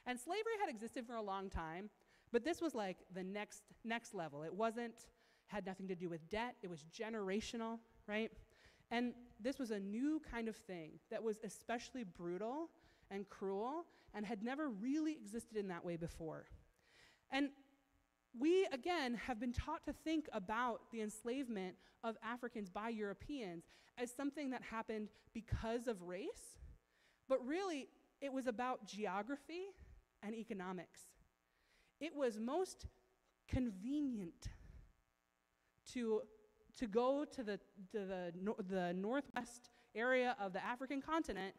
And 0.05 0.19
slavery 0.19 0.53
had 0.59 0.69
existed 0.69 1.05
for 1.05 1.15
a 1.15 1.21
long 1.21 1.49
time, 1.49 1.89
but 2.31 2.43
this 2.43 2.61
was 2.61 2.75
like 2.75 2.97
the 3.13 3.23
next 3.23 3.63
next 3.83 4.13
level. 4.13 4.43
It 4.43 4.53
wasn't 4.53 5.07
had 5.47 5.65
nothing 5.65 5.87
to 5.87 5.95
do 5.95 6.09
with 6.09 6.27
debt, 6.29 6.55
it 6.61 6.69
was 6.69 6.83
generational, 6.91 7.79
right? 8.07 8.31
And 8.91 9.13
this 9.39 9.59
was 9.59 9.71
a 9.71 9.79
new 9.79 10.21
kind 10.29 10.47
of 10.47 10.55
thing 10.55 10.99
that 11.09 11.21
was 11.21 11.39
especially 11.43 12.03
brutal 12.03 12.69
and 13.11 13.27
cruel 13.29 13.85
and 14.13 14.25
had 14.25 14.43
never 14.43 14.69
really 14.69 15.13
existed 15.13 15.57
in 15.57 15.67
that 15.67 15.83
way 15.83 15.95
before. 15.95 16.45
And 17.31 17.49
we, 18.37 18.67
again, 18.71 19.15
have 19.15 19.39
been 19.39 19.53
taught 19.53 19.83
to 19.85 19.93
think 19.93 20.27
about 20.33 20.81
the 20.91 21.01
enslavement 21.01 21.75
of 22.03 22.15
Africans 22.23 22.69
by 22.69 22.89
Europeans 22.89 23.63
as 23.97 24.11
something 24.11 24.49
that 24.49 24.61
happened 24.63 25.09
because 25.33 25.87
of 25.87 26.01
race, 26.01 26.57
but 27.29 27.45
really, 27.45 27.87
it 28.21 28.31
was 28.31 28.47
about 28.47 28.85
geography 28.87 29.65
and 30.23 30.33
economics. 30.33 31.01
It 31.99 32.15
was 32.15 32.39
most 32.39 32.87
convenient 33.47 34.49
to, 35.93 36.21
to 36.77 36.87
go 36.87 37.25
to, 37.25 37.43
the, 37.43 37.59
to 37.91 37.99
the, 38.05 38.33
no, 38.41 38.55
the 38.69 38.93
northwest 38.93 39.69
area 39.95 40.35
of 40.39 40.53
the 40.53 40.63
African 40.63 41.01
continent 41.01 41.53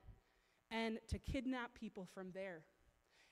and 0.71 0.99
to 1.09 1.19
kidnap 1.19 1.75
people 1.75 2.09
from 2.15 2.31
there. 2.35 2.63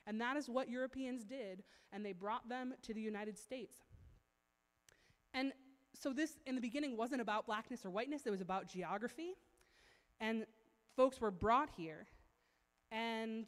And 0.05 0.19
that 0.19 0.37
is 0.37 0.49
what 0.49 0.69
Europeans 0.69 1.23
did, 1.23 1.63
and 1.91 2.05
they 2.05 2.13
brought 2.13 2.47
them 2.49 2.73
to 2.83 2.93
the 2.93 3.01
United 3.01 3.37
States. 3.37 3.77
And 5.33 5.53
so, 5.93 6.11
this 6.11 6.37
in 6.45 6.55
the 6.55 6.61
beginning 6.61 6.97
wasn't 6.97 7.21
about 7.21 7.45
blackness 7.45 7.85
or 7.85 7.89
whiteness, 7.89 8.23
it 8.25 8.29
was 8.29 8.41
about 8.41 8.67
geography. 8.67 9.33
And 10.19 10.45
folks 10.95 11.21
were 11.21 11.31
brought 11.31 11.69
here 11.75 12.07
and, 12.91 13.45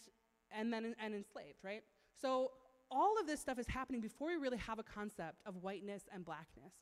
and 0.52 0.72
then 0.72 0.96
and 1.02 1.14
enslaved, 1.14 1.64
right? 1.64 1.84
So, 2.20 2.52
all 2.92 3.20
of 3.20 3.28
this 3.28 3.40
stuff 3.40 3.60
is 3.60 3.68
happening 3.68 4.00
before 4.00 4.30
we 4.30 4.36
really 4.36 4.58
have 4.58 4.80
a 4.80 4.84
concept 4.84 5.42
of 5.46 5.58
whiteness 5.58 6.04
and 6.14 6.24
blackness. 6.24 6.74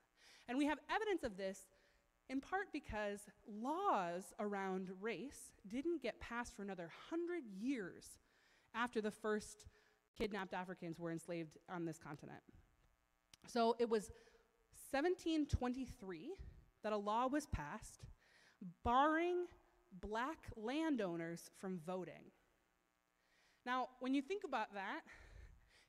And 0.47 0.57
we 0.57 0.65
have 0.65 0.77
evidence 0.93 1.23
of 1.23 1.37
this 1.37 1.59
in 2.29 2.41
part 2.41 2.67
because 2.71 3.21
laws 3.47 4.33
around 4.39 4.89
race 5.01 5.51
didn't 5.67 6.01
get 6.01 6.19
passed 6.19 6.55
for 6.55 6.61
another 6.61 6.89
hundred 7.09 7.43
years 7.59 8.19
after 8.75 9.01
the 9.01 9.11
first 9.11 9.65
kidnapped 10.17 10.53
Africans 10.53 10.99
were 10.99 11.11
enslaved 11.11 11.57
on 11.69 11.85
this 11.85 11.97
continent. 11.97 12.41
So 13.47 13.75
it 13.79 13.89
was 13.89 14.11
1723 14.91 16.33
that 16.83 16.93
a 16.93 16.97
law 16.97 17.27
was 17.27 17.45
passed 17.47 18.05
barring 18.83 19.45
black 19.99 20.37
landowners 20.55 21.49
from 21.59 21.79
voting. 21.85 22.31
Now, 23.65 23.89
when 23.99 24.13
you 24.13 24.21
think 24.21 24.43
about 24.43 24.73
that, 24.73 25.01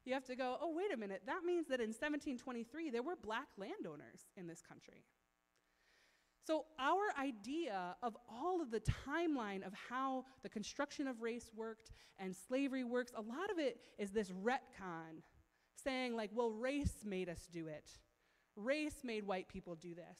you 0.05 0.12
have 0.12 0.25
to 0.25 0.37
go, 0.37 0.59
oh, 0.61 0.73
wait 0.75 0.92
a 0.92 0.97
minute, 0.97 1.23
that 1.27 1.44
means 1.44 1.66
that 1.68 1.81
in 1.81 1.88
1723 1.88 2.90
there 2.90 3.03
were 3.03 3.16
black 3.16 3.49
landowners 3.57 4.27
in 4.37 4.47
this 4.47 4.61
country. 4.61 5.05
So, 6.46 6.66
our 6.78 7.02
idea 7.18 7.96
of 8.02 8.16
all 8.30 8.61
of 8.61 8.70
the 8.70 8.80
timeline 8.80 9.66
of 9.66 9.72
how 9.88 10.26
the 10.42 10.48
construction 10.48 11.09
of 11.09 11.22
race 11.22 11.50
worked 11.57 11.90
and 12.18 12.37
slavery 12.37 12.85
works, 12.85 13.12
a 13.16 13.22
lot 13.22 13.50
of 13.50 13.59
it 13.59 13.80
is 13.98 14.11
this 14.11 14.30
retcon 14.30 15.22
saying, 15.83 16.14
like, 16.14 16.30
well, 16.35 16.50
race 16.50 16.96
made 17.04 17.30
us 17.30 17.48
do 17.50 17.68
it. 17.68 17.90
Race 18.57 19.00
made 19.02 19.26
white 19.26 19.48
people 19.48 19.74
do 19.74 19.94
this. 19.94 20.18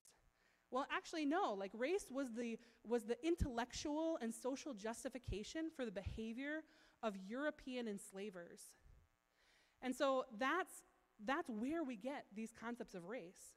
Well, 0.70 0.87
actually, 0.90 1.26
no. 1.26 1.52
Like, 1.52 1.72
race 1.74 2.06
was 2.10 2.32
the, 2.32 2.58
was 2.87 3.04
the 3.04 3.16
intellectual 3.24 4.18
and 4.22 4.34
social 4.34 4.72
justification 4.72 5.70
for 5.76 5.84
the 5.84 5.92
behavior 5.92 6.62
of 7.02 7.16
European 7.28 7.87
enslavers. 7.87 8.60
And 9.82 9.94
so 9.94 10.24
that's, 10.38 10.82
that's 11.24 11.50
where 11.50 11.84
we 11.84 11.96
get 11.96 12.24
these 12.34 12.52
concepts 12.58 12.94
of 12.94 13.04
race. 13.04 13.54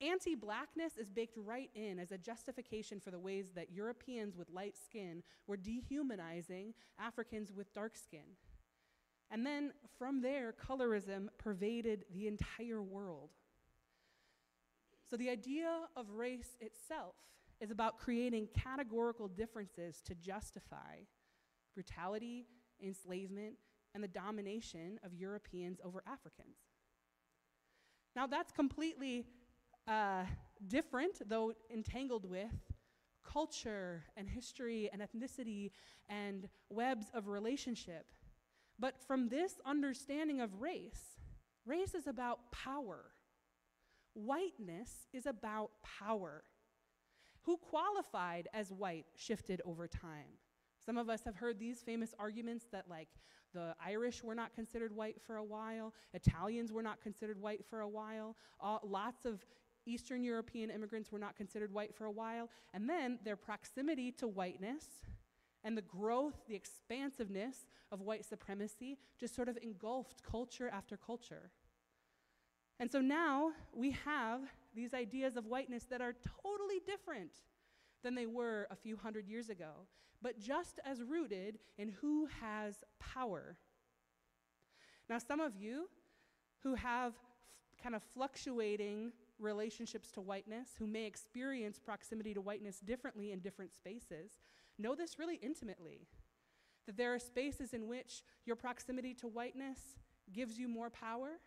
Anti 0.00 0.34
blackness 0.34 0.96
is 0.96 1.10
baked 1.10 1.36
right 1.36 1.70
in 1.74 1.98
as 1.98 2.10
a 2.10 2.18
justification 2.18 3.00
for 3.00 3.10
the 3.10 3.18
ways 3.18 3.50
that 3.54 3.70
Europeans 3.70 4.34
with 4.36 4.48
light 4.50 4.76
skin 4.82 5.22
were 5.46 5.58
dehumanizing 5.58 6.72
Africans 6.98 7.52
with 7.52 7.74
dark 7.74 7.96
skin. 7.96 8.36
And 9.30 9.46
then 9.46 9.72
from 9.98 10.22
there, 10.22 10.52
colorism 10.52 11.28
pervaded 11.38 12.04
the 12.12 12.26
entire 12.26 12.82
world. 12.82 13.30
So 15.08 15.16
the 15.16 15.28
idea 15.28 15.70
of 15.96 16.10
race 16.10 16.56
itself 16.60 17.14
is 17.60 17.70
about 17.70 17.98
creating 17.98 18.48
categorical 18.54 19.28
differences 19.28 20.00
to 20.06 20.14
justify 20.14 21.04
brutality, 21.74 22.46
enslavement, 22.82 23.54
and 23.94 24.02
the 24.02 24.08
domination 24.08 24.98
of 25.04 25.14
Europeans 25.14 25.78
over 25.84 26.02
Africans. 26.06 26.56
Now, 28.16 28.26
that's 28.26 28.50
completely 28.50 29.26
uh, 29.86 30.24
different, 30.66 31.28
though 31.28 31.52
entangled 31.72 32.28
with 32.28 32.50
culture 33.24 34.02
and 34.16 34.28
history 34.28 34.90
and 34.92 35.02
ethnicity 35.02 35.70
and 36.08 36.48
webs 36.68 37.06
of 37.14 37.28
relationship. 37.28 38.06
But 38.78 39.00
from 39.06 39.28
this 39.28 39.54
understanding 39.66 40.40
of 40.40 40.60
race, 40.60 41.18
race 41.66 41.94
is 41.94 42.06
about 42.06 42.50
power. 42.50 43.12
Whiteness 44.14 45.06
is 45.12 45.26
about 45.26 45.70
power. 45.82 46.44
Who 47.42 47.56
qualified 47.56 48.48
as 48.52 48.72
white 48.72 49.06
shifted 49.16 49.60
over 49.64 49.86
time. 49.86 50.38
Some 50.84 50.96
of 50.96 51.08
us 51.08 51.22
have 51.24 51.36
heard 51.36 51.58
these 51.58 51.82
famous 51.82 52.14
arguments 52.18 52.66
that, 52.72 52.88
like, 52.88 53.08
the 53.52 53.74
Irish 53.84 54.22
were 54.22 54.34
not 54.34 54.54
considered 54.54 54.94
white 54.94 55.20
for 55.26 55.36
a 55.36 55.44
while, 55.44 55.92
Italians 56.14 56.72
were 56.72 56.82
not 56.82 57.02
considered 57.02 57.40
white 57.40 57.64
for 57.68 57.80
a 57.80 57.88
while, 57.88 58.36
uh, 58.60 58.78
lots 58.82 59.24
of 59.24 59.44
Eastern 59.90 60.22
European 60.22 60.70
immigrants 60.70 61.10
were 61.10 61.18
not 61.18 61.36
considered 61.36 61.72
white 61.72 61.94
for 61.94 62.06
a 62.06 62.10
while, 62.10 62.48
and 62.72 62.88
then 62.88 63.18
their 63.24 63.36
proximity 63.36 64.12
to 64.12 64.28
whiteness 64.28 64.84
and 65.64 65.76
the 65.76 65.82
growth, 65.82 66.34
the 66.48 66.54
expansiveness 66.54 67.66
of 67.92 68.00
white 68.00 68.24
supremacy 68.24 68.98
just 69.18 69.34
sort 69.34 69.48
of 69.48 69.58
engulfed 69.62 70.22
culture 70.22 70.68
after 70.68 70.96
culture. 70.96 71.50
And 72.78 72.90
so 72.90 73.00
now 73.00 73.50
we 73.74 73.90
have 74.06 74.40
these 74.74 74.94
ideas 74.94 75.36
of 75.36 75.46
whiteness 75.46 75.84
that 75.90 76.00
are 76.00 76.14
totally 76.42 76.80
different 76.86 77.32
than 78.02 78.14
they 78.14 78.26
were 78.26 78.66
a 78.70 78.76
few 78.76 78.96
hundred 78.96 79.28
years 79.28 79.50
ago, 79.50 79.86
but 80.22 80.38
just 80.38 80.80
as 80.86 81.02
rooted 81.02 81.58
in 81.76 81.90
who 82.00 82.26
has 82.40 82.76
power. 82.98 83.58
Now, 85.10 85.18
some 85.18 85.40
of 85.40 85.56
you 85.56 85.88
who 86.62 86.74
have 86.74 87.14
kind 87.82 87.94
of 87.94 88.02
fluctuating 88.14 89.12
relationships 89.40 90.10
to 90.12 90.20
whiteness, 90.20 90.70
who 90.78 90.86
may 90.86 91.06
experience 91.06 91.78
proximity 91.78 92.34
to 92.34 92.40
whiteness 92.40 92.80
differently 92.80 93.32
in 93.32 93.40
different 93.40 93.72
spaces, 93.74 94.38
know 94.78 94.94
this 94.94 95.18
really 95.18 95.36
intimately. 95.36 96.06
That 96.86 96.96
there 96.96 97.14
are 97.14 97.18
spaces 97.18 97.72
in 97.74 97.88
which 97.88 98.22
your 98.46 98.56
proximity 98.56 99.14
to 99.14 99.28
whiteness 99.28 99.78
gives 100.32 100.58
you 100.58 100.68
more 100.68 100.90
power, 100.90 101.38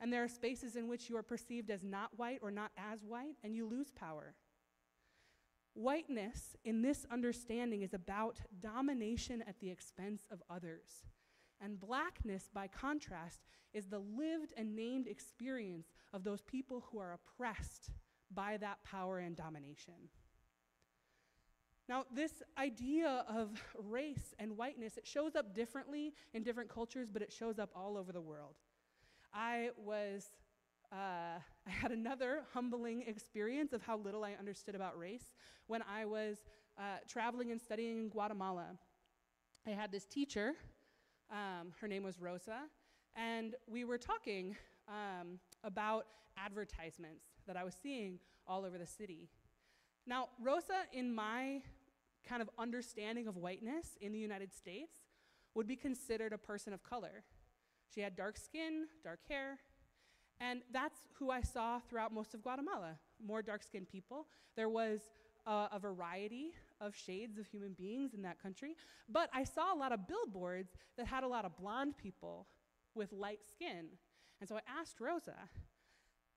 and 0.00 0.12
there 0.12 0.24
are 0.24 0.28
spaces 0.28 0.76
in 0.76 0.88
which 0.88 1.08
you 1.08 1.16
are 1.16 1.22
perceived 1.22 1.70
as 1.70 1.84
not 1.84 2.10
white 2.16 2.40
or 2.42 2.50
not 2.50 2.70
as 2.76 3.04
white, 3.04 3.36
and 3.42 3.54
you 3.54 3.66
lose 3.66 3.90
power. 3.90 4.34
Whiteness, 5.74 6.56
in 6.64 6.80
this 6.80 7.06
understanding, 7.10 7.82
is 7.82 7.92
about 7.92 8.40
domination 8.60 9.42
at 9.46 9.60
the 9.60 9.70
expense 9.70 10.26
of 10.30 10.42
others. 10.48 11.04
And 11.60 11.80
blackness, 11.80 12.48
by 12.52 12.68
contrast, 12.68 13.40
is 13.72 13.86
the 13.86 13.98
lived 13.98 14.52
and 14.56 14.76
named 14.76 15.06
experience 15.06 15.88
of 16.12 16.24
those 16.24 16.42
people 16.42 16.84
who 16.90 16.98
are 16.98 17.14
oppressed 17.14 17.90
by 18.32 18.56
that 18.58 18.82
power 18.84 19.18
and 19.18 19.36
domination. 19.36 19.94
Now, 21.88 22.04
this 22.12 22.42
idea 22.58 23.24
of 23.28 23.62
race 23.78 24.34
and 24.38 24.56
whiteness, 24.56 24.96
it 24.96 25.06
shows 25.06 25.36
up 25.36 25.54
differently 25.54 26.14
in 26.34 26.42
different 26.42 26.68
cultures, 26.68 27.08
but 27.12 27.22
it 27.22 27.32
shows 27.32 27.58
up 27.58 27.70
all 27.76 27.96
over 27.96 28.12
the 28.12 28.20
world. 28.20 28.56
I 29.32 29.70
was 29.76 30.26
uh, 30.92 30.96
I 31.66 31.70
had 31.70 31.92
another 31.92 32.42
humbling 32.52 33.02
experience 33.06 33.72
of 33.72 33.82
how 33.82 33.96
little 33.98 34.24
I 34.24 34.32
understood 34.38 34.74
about 34.74 34.98
race 34.98 35.32
when 35.66 35.82
I 35.82 36.04
was 36.04 36.38
uh, 36.78 36.98
traveling 37.08 37.50
and 37.50 37.60
studying 37.60 37.98
in 37.98 38.08
Guatemala. 38.08 38.66
I 39.66 39.70
had 39.70 39.90
this 39.90 40.04
teacher, 40.04 40.54
um, 41.30 41.72
her 41.80 41.88
name 41.88 42.02
was 42.02 42.20
Rosa, 42.20 42.60
and 43.14 43.54
we 43.66 43.84
were 43.84 43.98
talking 43.98 44.56
um, 44.88 45.38
about 45.64 46.06
advertisements 46.36 47.24
that 47.46 47.56
I 47.56 47.64
was 47.64 47.74
seeing 47.82 48.18
all 48.46 48.64
over 48.64 48.78
the 48.78 48.86
city. 48.86 49.28
Now, 50.06 50.28
Rosa, 50.40 50.84
in 50.92 51.14
my 51.14 51.62
kind 52.28 52.42
of 52.42 52.50
understanding 52.58 53.26
of 53.26 53.36
whiteness 53.36 53.96
in 54.00 54.12
the 54.12 54.18
United 54.18 54.52
States, 54.52 54.98
would 55.54 55.66
be 55.66 55.76
considered 55.76 56.32
a 56.32 56.38
person 56.38 56.72
of 56.72 56.82
color. 56.82 57.24
She 57.92 58.00
had 58.00 58.16
dark 58.16 58.36
skin, 58.36 58.86
dark 59.02 59.20
hair, 59.28 59.58
and 60.40 60.60
that's 60.72 60.98
who 61.18 61.30
I 61.30 61.40
saw 61.40 61.80
throughout 61.80 62.12
most 62.12 62.34
of 62.34 62.42
Guatemala 62.42 62.98
more 63.24 63.42
dark 63.42 63.62
skinned 63.62 63.88
people. 63.88 64.26
There 64.54 64.68
was 64.68 65.00
a 65.46 65.78
variety 65.78 66.52
of 66.80 66.94
shades 66.94 67.38
of 67.38 67.46
human 67.46 67.72
beings 67.72 68.14
in 68.14 68.22
that 68.22 68.40
country, 68.42 68.76
but 69.08 69.30
I 69.32 69.44
saw 69.44 69.74
a 69.74 69.78
lot 69.78 69.92
of 69.92 70.06
billboards 70.06 70.72
that 70.96 71.06
had 71.06 71.24
a 71.24 71.28
lot 71.28 71.44
of 71.44 71.56
blonde 71.56 71.96
people 71.96 72.46
with 72.94 73.12
light 73.12 73.40
skin. 73.48 73.86
And 74.40 74.48
so 74.48 74.56
I 74.56 74.60
asked 74.80 75.00
Rosa, 75.00 75.36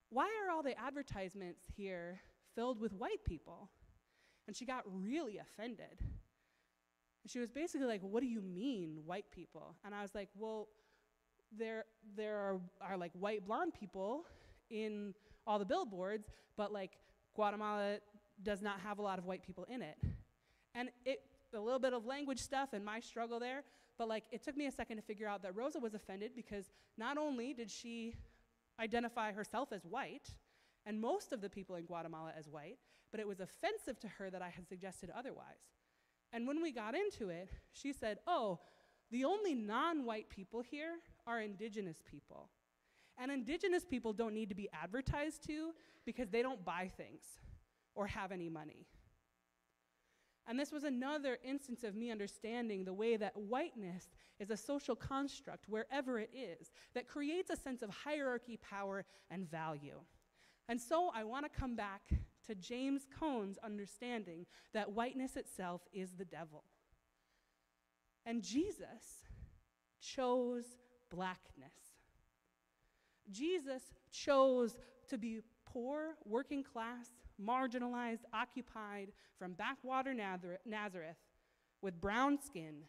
why 0.09 0.25
are 0.25 0.51
all 0.51 0.63
the 0.63 0.79
advertisements 0.79 1.61
here 1.75 2.19
filled 2.55 2.79
with 2.79 2.93
white 2.93 3.23
people? 3.25 3.69
And 4.47 4.55
she 4.55 4.65
got 4.65 4.83
really 4.85 5.37
offended. 5.37 5.99
And 5.99 7.31
she 7.31 7.39
was 7.39 7.51
basically 7.51 7.85
like, 7.85 8.01
What 8.01 8.21
do 8.21 8.27
you 8.27 8.41
mean, 8.41 9.01
white 9.05 9.29
people? 9.31 9.75
And 9.85 9.93
I 9.93 10.01
was 10.01 10.15
like, 10.15 10.29
Well, 10.35 10.67
there, 11.55 11.85
there 12.15 12.37
are, 12.37 12.59
are 12.81 12.97
like 12.97 13.11
white 13.13 13.45
blonde 13.45 13.73
people 13.79 14.23
in 14.69 15.13
all 15.45 15.59
the 15.59 15.65
billboards, 15.65 16.27
but 16.57 16.71
like 16.71 16.97
Guatemala 17.35 17.97
does 18.41 18.61
not 18.61 18.79
have 18.79 18.99
a 18.99 19.01
lot 19.01 19.19
of 19.19 19.25
white 19.25 19.43
people 19.43 19.65
in 19.69 19.81
it. 19.81 19.97
And 20.75 20.89
it, 21.05 21.21
a 21.53 21.59
little 21.59 21.79
bit 21.79 21.93
of 21.93 22.05
language 22.05 22.39
stuff 22.39 22.69
and 22.73 22.83
my 22.85 22.99
struggle 22.99 23.39
there, 23.39 23.63
but 23.97 24.07
like 24.07 24.23
it 24.31 24.43
took 24.43 24.55
me 24.55 24.67
a 24.67 24.71
second 24.71 24.97
to 24.97 25.03
figure 25.03 25.27
out 25.27 25.41
that 25.43 25.55
Rosa 25.55 25.79
was 25.79 25.93
offended 25.93 26.31
because 26.35 26.71
not 26.97 27.17
only 27.17 27.53
did 27.53 27.69
she 27.69 28.15
identify 28.79 29.31
herself 29.31 29.71
as 29.71 29.85
white, 29.85 30.29
and 30.85 30.99
most 30.99 31.31
of 31.33 31.41
the 31.41 31.49
people 31.49 31.75
in 31.75 31.85
Guatemala 31.85 32.31
as 32.37 32.47
white, 32.47 32.77
but 33.11 33.19
it 33.19 33.27
was 33.27 33.39
offensive 33.39 33.99
to 33.99 34.07
her 34.07 34.29
that 34.29 34.41
I 34.41 34.49
had 34.49 34.67
suggested 34.67 35.09
otherwise. 35.15 35.73
And 36.31 36.47
when 36.47 36.61
we 36.61 36.71
got 36.71 36.95
into 36.95 37.29
it, 37.29 37.49
she 37.73 37.91
said, 37.91 38.19
Oh, 38.27 38.59
the 39.11 39.25
only 39.25 39.55
non 39.55 40.05
white 40.05 40.29
people 40.29 40.61
here 40.61 40.99
are 41.25 41.41
indigenous 41.41 42.01
people. 42.09 42.49
And 43.17 43.31
indigenous 43.31 43.83
people 43.83 44.13
don't 44.13 44.33
need 44.33 44.49
to 44.49 44.55
be 44.55 44.69
advertised 44.71 45.45
to 45.47 45.73
because 46.05 46.29
they 46.29 46.41
don't 46.41 46.63
buy 46.63 46.89
things 46.95 47.23
or 47.95 48.07
have 48.07 48.31
any 48.31 48.49
money. 48.49 48.87
And 50.49 50.59
this 50.59 50.71
was 50.71 50.83
another 50.83 51.37
instance 51.47 51.83
of 51.83 51.95
me 51.95 52.09
understanding 52.09 52.83
the 52.83 52.91
way 52.91 53.15
that 53.17 53.37
whiteness 53.37 54.09
is 54.39 54.49
a 54.49 54.57
social 54.57 54.95
construct, 54.95 55.69
wherever 55.69 56.17
it 56.17 56.31
is, 56.33 56.71
that 56.95 57.07
creates 57.07 57.51
a 57.51 57.55
sense 57.55 57.83
of 57.83 57.91
hierarchy, 57.91 58.57
power, 58.57 59.05
and 59.29 59.49
value. 59.49 59.99
And 60.67 60.81
so 60.81 61.11
I 61.13 61.23
want 61.23 61.45
to 61.45 61.59
come 61.59 61.75
back 61.75 62.01
to 62.47 62.55
James 62.55 63.03
Cone's 63.19 63.59
understanding 63.63 64.47
that 64.73 64.91
whiteness 64.91 65.35
itself 65.35 65.81
is 65.93 66.13
the 66.13 66.25
devil. 66.25 66.63
And 68.25 68.41
Jesus 68.41 69.27
chose 70.01 70.65
blackness. 71.11 71.73
Jesus 73.29 73.83
chose 74.11 74.79
to 75.09 75.19
be 75.19 75.41
poor, 75.63 76.15
working 76.25 76.63
class, 76.63 77.07
marginalized, 77.39 78.23
occupied 78.33 79.11
from 79.37 79.53
backwater 79.53 80.13
Nazareth 80.13 81.17
with 81.81 81.99
brown 82.01 82.39
skin, 82.41 82.83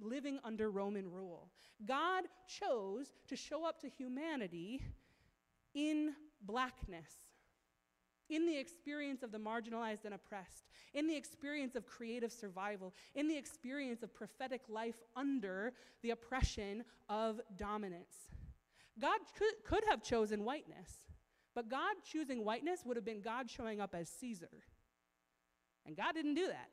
living 0.00 0.38
under 0.44 0.70
Roman 0.70 1.10
rule. 1.10 1.48
God 1.86 2.24
chose 2.46 3.06
to 3.28 3.36
show 3.36 3.64
up 3.64 3.80
to 3.80 3.88
humanity 3.88 4.82
in 5.74 6.14
blackness, 6.42 7.10
in 8.28 8.46
the 8.46 8.56
experience 8.56 9.22
of 9.22 9.32
the 9.32 9.38
marginalized 9.38 10.04
and 10.04 10.14
oppressed, 10.14 10.68
in 10.92 11.06
the 11.06 11.16
experience 11.16 11.76
of 11.76 11.86
creative 11.86 12.32
survival, 12.32 12.94
in 13.14 13.28
the 13.28 13.36
experience 13.36 14.02
of 14.02 14.14
prophetic 14.14 14.62
life 14.68 15.02
under 15.16 15.72
the 16.02 16.10
oppression 16.10 16.84
of 17.08 17.40
dominance. 17.56 18.28
God 19.00 19.20
could, 19.36 19.54
could 19.64 19.84
have 19.88 20.02
chosen 20.02 20.44
whiteness. 20.44 20.90
But 21.58 21.68
God 21.68 21.96
choosing 22.04 22.44
whiteness 22.44 22.82
would 22.84 22.96
have 22.96 23.04
been 23.04 23.20
God 23.20 23.50
showing 23.50 23.80
up 23.80 23.92
as 23.92 24.08
Caesar. 24.20 24.62
And 25.84 25.96
God 25.96 26.14
didn't 26.14 26.36
do 26.36 26.46
that. 26.46 26.68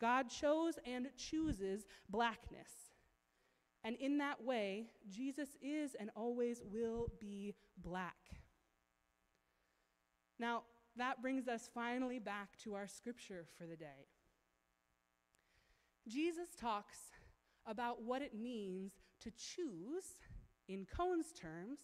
God 0.00 0.30
chose 0.30 0.74
and 0.86 1.08
chooses 1.16 1.84
blackness. 2.08 2.70
And 3.82 3.96
in 3.96 4.18
that 4.18 4.44
way, 4.44 4.86
Jesus 5.10 5.48
is 5.60 5.96
and 5.98 6.08
always 6.14 6.62
will 6.70 7.08
be 7.20 7.56
black. 7.82 8.14
Now, 10.38 10.62
that 10.94 11.20
brings 11.20 11.48
us 11.48 11.68
finally 11.74 12.20
back 12.20 12.56
to 12.62 12.74
our 12.74 12.86
scripture 12.86 13.44
for 13.58 13.66
the 13.66 13.74
day. 13.74 14.06
Jesus 16.06 16.54
talks 16.56 16.98
about 17.66 18.04
what 18.04 18.22
it 18.22 18.38
means 18.38 18.92
to 19.20 19.32
choose, 19.32 20.16
in 20.68 20.86
Cone's 20.96 21.32
terms, 21.32 21.80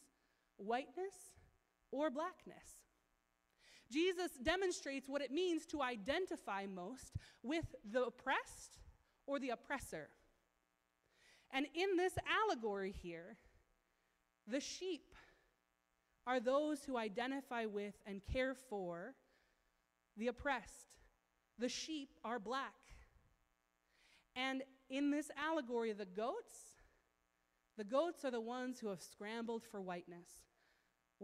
whiteness 0.57 1.35
or 1.95 2.11
blackness. 2.11 2.83
Jesus 3.91 4.33
demonstrates 4.43 5.09
what 5.09 5.23
it 5.23 5.31
means 5.31 5.65
to 5.67 5.81
identify 5.81 6.67
most 6.67 7.15
with 7.43 7.67
the 7.89 8.07
oppressed 8.07 8.81
or 9.27 9.39
the 9.39 9.51
oppressor. 9.51 10.09
And 11.53 11.67
in 11.75 11.97
this 11.97 12.15
allegory 12.29 12.93
here, 13.03 13.37
the 14.49 14.59
sheep 14.59 15.15
are 16.27 16.41
those 16.41 16.83
who 16.83 16.97
identify 16.97 17.67
with 17.67 17.95
and 18.07 18.21
care 18.33 18.55
for 18.55 19.15
the 20.17 20.27
oppressed. 20.27 20.99
The 21.59 21.69
sheep 21.69 22.09
are 22.25 22.41
black. 22.41 22.73
And 24.35 24.63
in 24.91 25.13
this 25.13 25.31
allegory, 25.39 25.93
the 25.93 26.07
goats, 26.07 26.59
the 27.77 27.85
goats 27.85 28.25
are 28.25 28.33
the 28.33 28.41
ones 28.41 28.81
who 28.81 28.89
have 28.89 29.01
scrambled 29.01 29.63
for 29.65 29.81
whiteness 29.81 30.44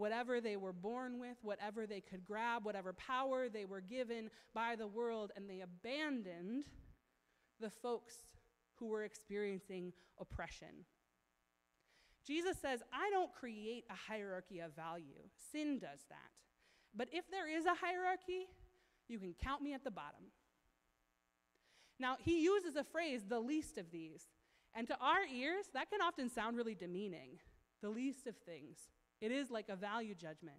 whatever 0.01 0.41
they 0.41 0.57
were 0.57 0.73
born 0.73 1.21
with, 1.21 1.37
whatever 1.43 1.87
they 1.87 2.01
could 2.01 2.25
grab, 2.25 2.65
whatever 2.65 2.95
power 2.95 3.49
they 3.49 3.67
were 3.67 3.83
given 3.83 4.31
by 4.55 4.75
the 4.75 4.87
world, 4.87 5.31
and 5.37 5.49
they 5.49 5.61
abandoned 5.61 6.65
the 7.61 7.69
folks 7.69 8.15
who 8.77 8.87
were 8.87 9.05
experiencing 9.05 9.93
oppression. 10.19 10.87
Jesus 12.27 12.57
says, 12.61 12.81
I 12.93 13.11
don't 13.11 13.33
create 13.35 13.85
a 13.91 14.11
hierarchy 14.11 14.61
of 14.61 14.75
value. 14.75 15.21
Sin 15.53 15.79
does 15.79 16.01
that. 16.09 16.31
But 16.95 17.09
if 17.13 17.31
there 17.31 17.49
is 17.49 17.67
a 17.67 17.75
hierarchy, 17.75 18.47
you 19.07 19.19
can 19.19 19.35
count 19.35 19.61
me 19.63 19.75
at 19.75 19.85
the 19.85 19.91
bottom. 19.91 20.33
Now, 21.99 22.17
he 22.25 22.43
uses 22.43 22.75
a 22.77 22.85
phrase, 22.85 23.23
the 23.29 23.39
least 23.39 23.77
of 23.77 23.91
these. 23.91 24.25
And 24.75 24.87
to 24.87 24.97
our 24.99 25.27
ears, 25.31 25.67
that 25.75 25.91
can 25.91 26.01
often 26.01 26.31
sound 26.31 26.57
really 26.57 26.75
demeaning. 26.75 27.39
The 27.83 27.91
least 27.91 28.27
of 28.27 28.37
things. 28.47 28.79
It 29.21 29.33
is 29.33 29.51
like 29.51 29.69
a 29.69 29.77
value 29.77 30.15
judgment. 30.15 30.59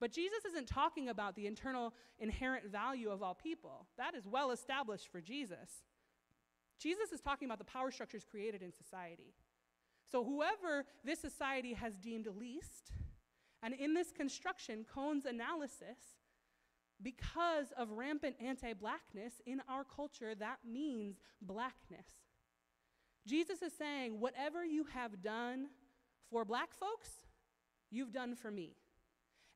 But 0.00 0.12
Jesus 0.12 0.44
isn't 0.46 0.66
talking 0.66 1.08
about 1.08 1.36
the 1.36 1.46
internal 1.46 1.94
inherent 2.18 2.70
value 2.70 3.10
of 3.10 3.22
all 3.22 3.34
people. 3.34 3.86
That 3.96 4.14
is 4.14 4.26
well 4.26 4.50
established 4.50 5.10
for 5.10 5.20
Jesus. 5.20 5.84
Jesus 6.78 7.12
is 7.12 7.20
talking 7.20 7.46
about 7.46 7.58
the 7.58 7.64
power 7.64 7.90
structures 7.90 8.24
created 8.28 8.62
in 8.62 8.72
society. 8.72 9.34
So, 10.10 10.24
whoever 10.24 10.84
this 11.04 11.20
society 11.20 11.72
has 11.72 11.96
deemed 11.96 12.26
least, 12.26 12.92
and 13.62 13.72
in 13.72 13.94
this 13.94 14.10
construction, 14.12 14.84
Cone's 14.92 15.24
analysis, 15.24 16.18
because 17.02 17.72
of 17.76 17.90
rampant 17.90 18.36
anti 18.40 18.72
blackness 18.74 19.34
in 19.46 19.62
our 19.68 19.84
culture, 19.84 20.34
that 20.34 20.58
means 20.68 21.16
blackness. 21.40 22.06
Jesus 23.26 23.62
is 23.62 23.72
saying, 23.72 24.20
whatever 24.20 24.64
you 24.64 24.84
have 24.92 25.22
done 25.22 25.68
for 26.30 26.44
black 26.44 26.74
folks, 26.74 27.23
you've 27.94 28.12
done 28.12 28.34
for 28.34 28.50
me. 28.50 28.76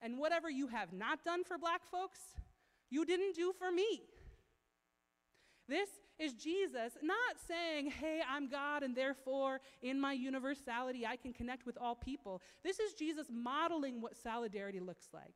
And 0.01 0.19
whatever 0.19 0.49
you 0.49 0.69
have 0.69 0.93
not 0.93 1.25
done 1.25 1.45
for 1.45 1.59
black 1.59 1.85
folks, 1.85 2.21
you 2.91 3.05
didn't 3.05 3.35
do 3.35 3.53
for 3.59 3.71
me. 3.71 4.03
This 5.69 5.89
is 6.19 6.33
Jesus 6.33 6.97
not 7.03 7.37
saying, 7.47 7.91
hey, 7.91 8.21
I'm 8.29 8.49
God, 8.49 8.83
and 8.83 8.95
therefore 8.97 9.61
in 9.83 10.01
my 10.01 10.13
universality 10.13 11.07
I 11.07 11.17
can 11.17 11.33
connect 11.33 11.67
with 11.67 11.77
all 11.81 11.95
people. 11.95 12.41
This 12.65 12.81
is 12.81 12.95
Jesus 12.95 13.27
modeling 13.31 14.01
what 14.01 14.17
solidarity 14.17 14.81
looks 14.81 15.09
like. 15.13 15.35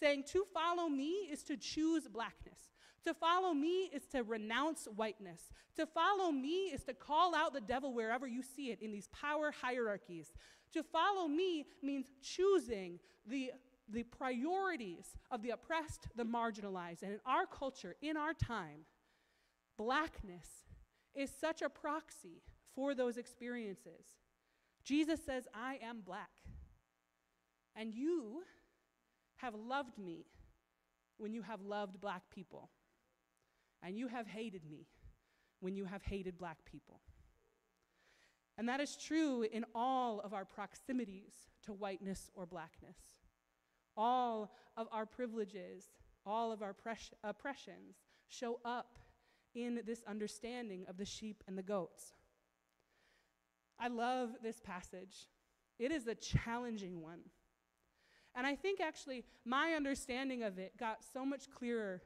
Saying, 0.00 0.24
to 0.32 0.44
follow 0.52 0.88
me 0.88 1.28
is 1.30 1.42
to 1.44 1.56
choose 1.56 2.06
blackness. 2.08 2.60
To 3.06 3.14
follow 3.14 3.54
me 3.54 3.88
is 3.94 4.04
to 4.06 4.24
renounce 4.24 4.88
whiteness. 4.96 5.40
To 5.76 5.86
follow 5.86 6.32
me 6.32 6.72
is 6.72 6.82
to 6.84 6.92
call 6.92 7.36
out 7.36 7.54
the 7.54 7.60
devil 7.60 7.94
wherever 7.94 8.26
you 8.26 8.42
see 8.42 8.72
it 8.72 8.82
in 8.82 8.90
these 8.90 9.08
power 9.12 9.52
hierarchies. 9.52 10.32
To 10.72 10.82
follow 10.82 11.28
me 11.28 11.66
means 11.84 12.06
choosing 12.20 12.98
the, 13.24 13.52
the 13.88 14.02
priorities 14.02 15.14
of 15.30 15.40
the 15.40 15.50
oppressed, 15.50 16.08
the 16.16 16.24
marginalized. 16.24 17.04
And 17.04 17.12
in 17.12 17.20
our 17.24 17.46
culture, 17.46 17.94
in 18.02 18.16
our 18.16 18.34
time, 18.34 18.80
blackness 19.78 20.48
is 21.14 21.30
such 21.30 21.62
a 21.62 21.68
proxy 21.68 22.42
for 22.74 22.92
those 22.92 23.18
experiences. 23.18 24.16
Jesus 24.82 25.20
says, 25.24 25.46
I 25.54 25.78
am 25.80 26.00
black. 26.00 26.30
And 27.76 27.94
you 27.94 28.42
have 29.36 29.54
loved 29.54 29.96
me 29.96 30.26
when 31.18 31.32
you 31.32 31.42
have 31.42 31.60
loved 31.62 32.00
black 32.00 32.22
people. 32.34 32.68
And 33.82 33.98
you 33.98 34.08
have 34.08 34.26
hated 34.26 34.62
me 34.68 34.86
when 35.60 35.76
you 35.76 35.84
have 35.84 36.02
hated 36.02 36.38
black 36.38 36.58
people. 36.64 37.00
And 38.58 38.68
that 38.68 38.80
is 38.80 38.96
true 38.96 39.42
in 39.42 39.64
all 39.74 40.20
of 40.20 40.32
our 40.32 40.44
proximities 40.44 41.34
to 41.64 41.72
whiteness 41.72 42.30
or 42.34 42.46
blackness. 42.46 42.96
All 43.96 44.52
of 44.76 44.88
our 44.92 45.06
privileges, 45.06 45.84
all 46.24 46.52
of 46.52 46.62
our 46.62 46.74
oppressions 47.22 47.96
show 48.28 48.60
up 48.64 48.98
in 49.54 49.80
this 49.86 50.02
understanding 50.08 50.84
of 50.88 50.96
the 50.96 51.04
sheep 51.04 51.42
and 51.46 51.56
the 51.56 51.62
goats. 51.62 52.12
I 53.78 53.88
love 53.88 54.30
this 54.42 54.60
passage. 54.60 55.28
It 55.78 55.92
is 55.92 56.06
a 56.06 56.14
challenging 56.14 57.02
one. 57.02 57.20
And 58.34 58.46
I 58.46 58.54
think 58.54 58.80
actually 58.80 59.24
my 59.44 59.72
understanding 59.72 60.42
of 60.42 60.58
it 60.58 60.76
got 60.78 60.98
so 61.12 61.24
much 61.24 61.50
clearer 61.50 62.02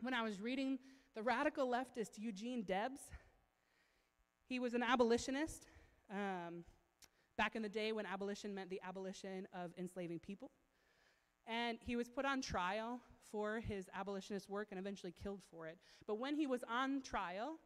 when 0.00 0.14
I 0.14 0.22
was 0.22 0.40
reading 0.40 0.78
the 1.14 1.22
radical 1.22 1.68
leftist 1.68 2.18
Eugene 2.18 2.62
Debs. 2.62 3.00
He 4.48 4.60
was 4.60 4.74
an 4.74 4.82
abolitionist 4.82 5.66
um, 6.10 6.64
back 7.36 7.56
in 7.56 7.62
the 7.62 7.68
day 7.68 7.92
when 7.92 8.06
abolition 8.06 8.54
meant 8.54 8.70
the 8.70 8.80
abolition 8.86 9.46
of 9.52 9.72
enslaving 9.76 10.20
people. 10.20 10.50
And 11.46 11.78
he 11.80 11.96
was 11.96 12.08
put 12.08 12.24
on 12.24 12.40
trial 12.40 13.00
for 13.30 13.60
his 13.60 13.88
abolitionist 13.94 14.48
work 14.48 14.68
and 14.70 14.78
eventually 14.78 15.12
killed 15.22 15.40
for 15.50 15.66
it. 15.66 15.78
But 16.06 16.18
when 16.18 16.34
he 16.34 16.46
was 16.46 16.62
on 16.70 17.02
trial, 17.02 17.56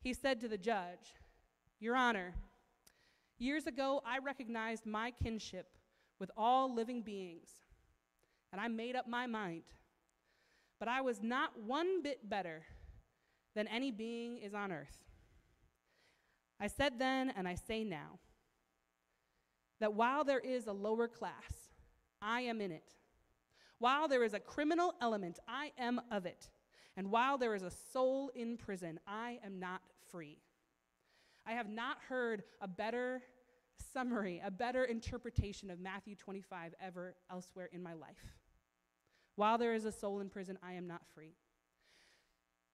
he 0.00 0.12
said 0.12 0.40
to 0.40 0.48
the 0.48 0.58
judge, 0.58 1.14
Your 1.80 1.96
Honor, 1.96 2.34
years 3.38 3.66
ago 3.66 4.00
I 4.06 4.18
recognized 4.18 4.86
my 4.86 5.10
kinship 5.10 5.68
with 6.18 6.30
all 6.36 6.72
living 6.72 7.02
beings, 7.02 7.50
and 8.52 8.60
I 8.60 8.68
made 8.68 8.96
up 8.96 9.08
my 9.08 9.26
mind. 9.26 9.64
But 10.84 10.92
I 10.92 11.00
was 11.00 11.22
not 11.22 11.58
one 11.58 12.02
bit 12.02 12.28
better 12.28 12.62
than 13.54 13.66
any 13.68 13.90
being 13.90 14.36
is 14.36 14.52
on 14.52 14.70
earth. 14.70 14.98
I 16.60 16.66
said 16.66 16.98
then, 16.98 17.32
and 17.34 17.48
I 17.48 17.54
say 17.54 17.84
now, 17.84 18.18
that 19.80 19.94
while 19.94 20.24
there 20.24 20.40
is 20.40 20.66
a 20.66 20.74
lower 20.74 21.08
class, 21.08 21.70
I 22.20 22.42
am 22.42 22.60
in 22.60 22.70
it. 22.70 22.92
While 23.78 24.08
there 24.08 24.24
is 24.24 24.34
a 24.34 24.38
criminal 24.38 24.92
element, 25.00 25.38
I 25.48 25.72
am 25.78 26.02
of 26.10 26.26
it. 26.26 26.50
And 26.98 27.10
while 27.10 27.38
there 27.38 27.54
is 27.54 27.62
a 27.62 27.70
soul 27.70 28.30
in 28.34 28.58
prison, 28.58 29.00
I 29.06 29.38
am 29.42 29.58
not 29.58 29.80
free. 30.10 30.36
I 31.46 31.52
have 31.52 31.70
not 31.70 31.96
heard 32.10 32.42
a 32.60 32.68
better 32.68 33.22
summary, 33.94 34.42
a 34.44 34.50
better 34.50 34.84
interpretation 34.84 35.70
of 35.70 35.80
Matthew 35.80 36.14
25 36.14 36.74
ever 36.78 37.14
elsewhere 37.30 37.70
in 37.72 37.82
my 37.82 37.94
life. 37.94 38.43
While 39.36 39.58
there 39.58 39.74
is 39.74 39.84
a 39.84 39.92
soul 39.92 40.20
in 40.20 40.28
prison, 40.28 40.58
I 40.62 40.74
am 40.74 40.86
not 40.86 41.02
free. 41.14 41.34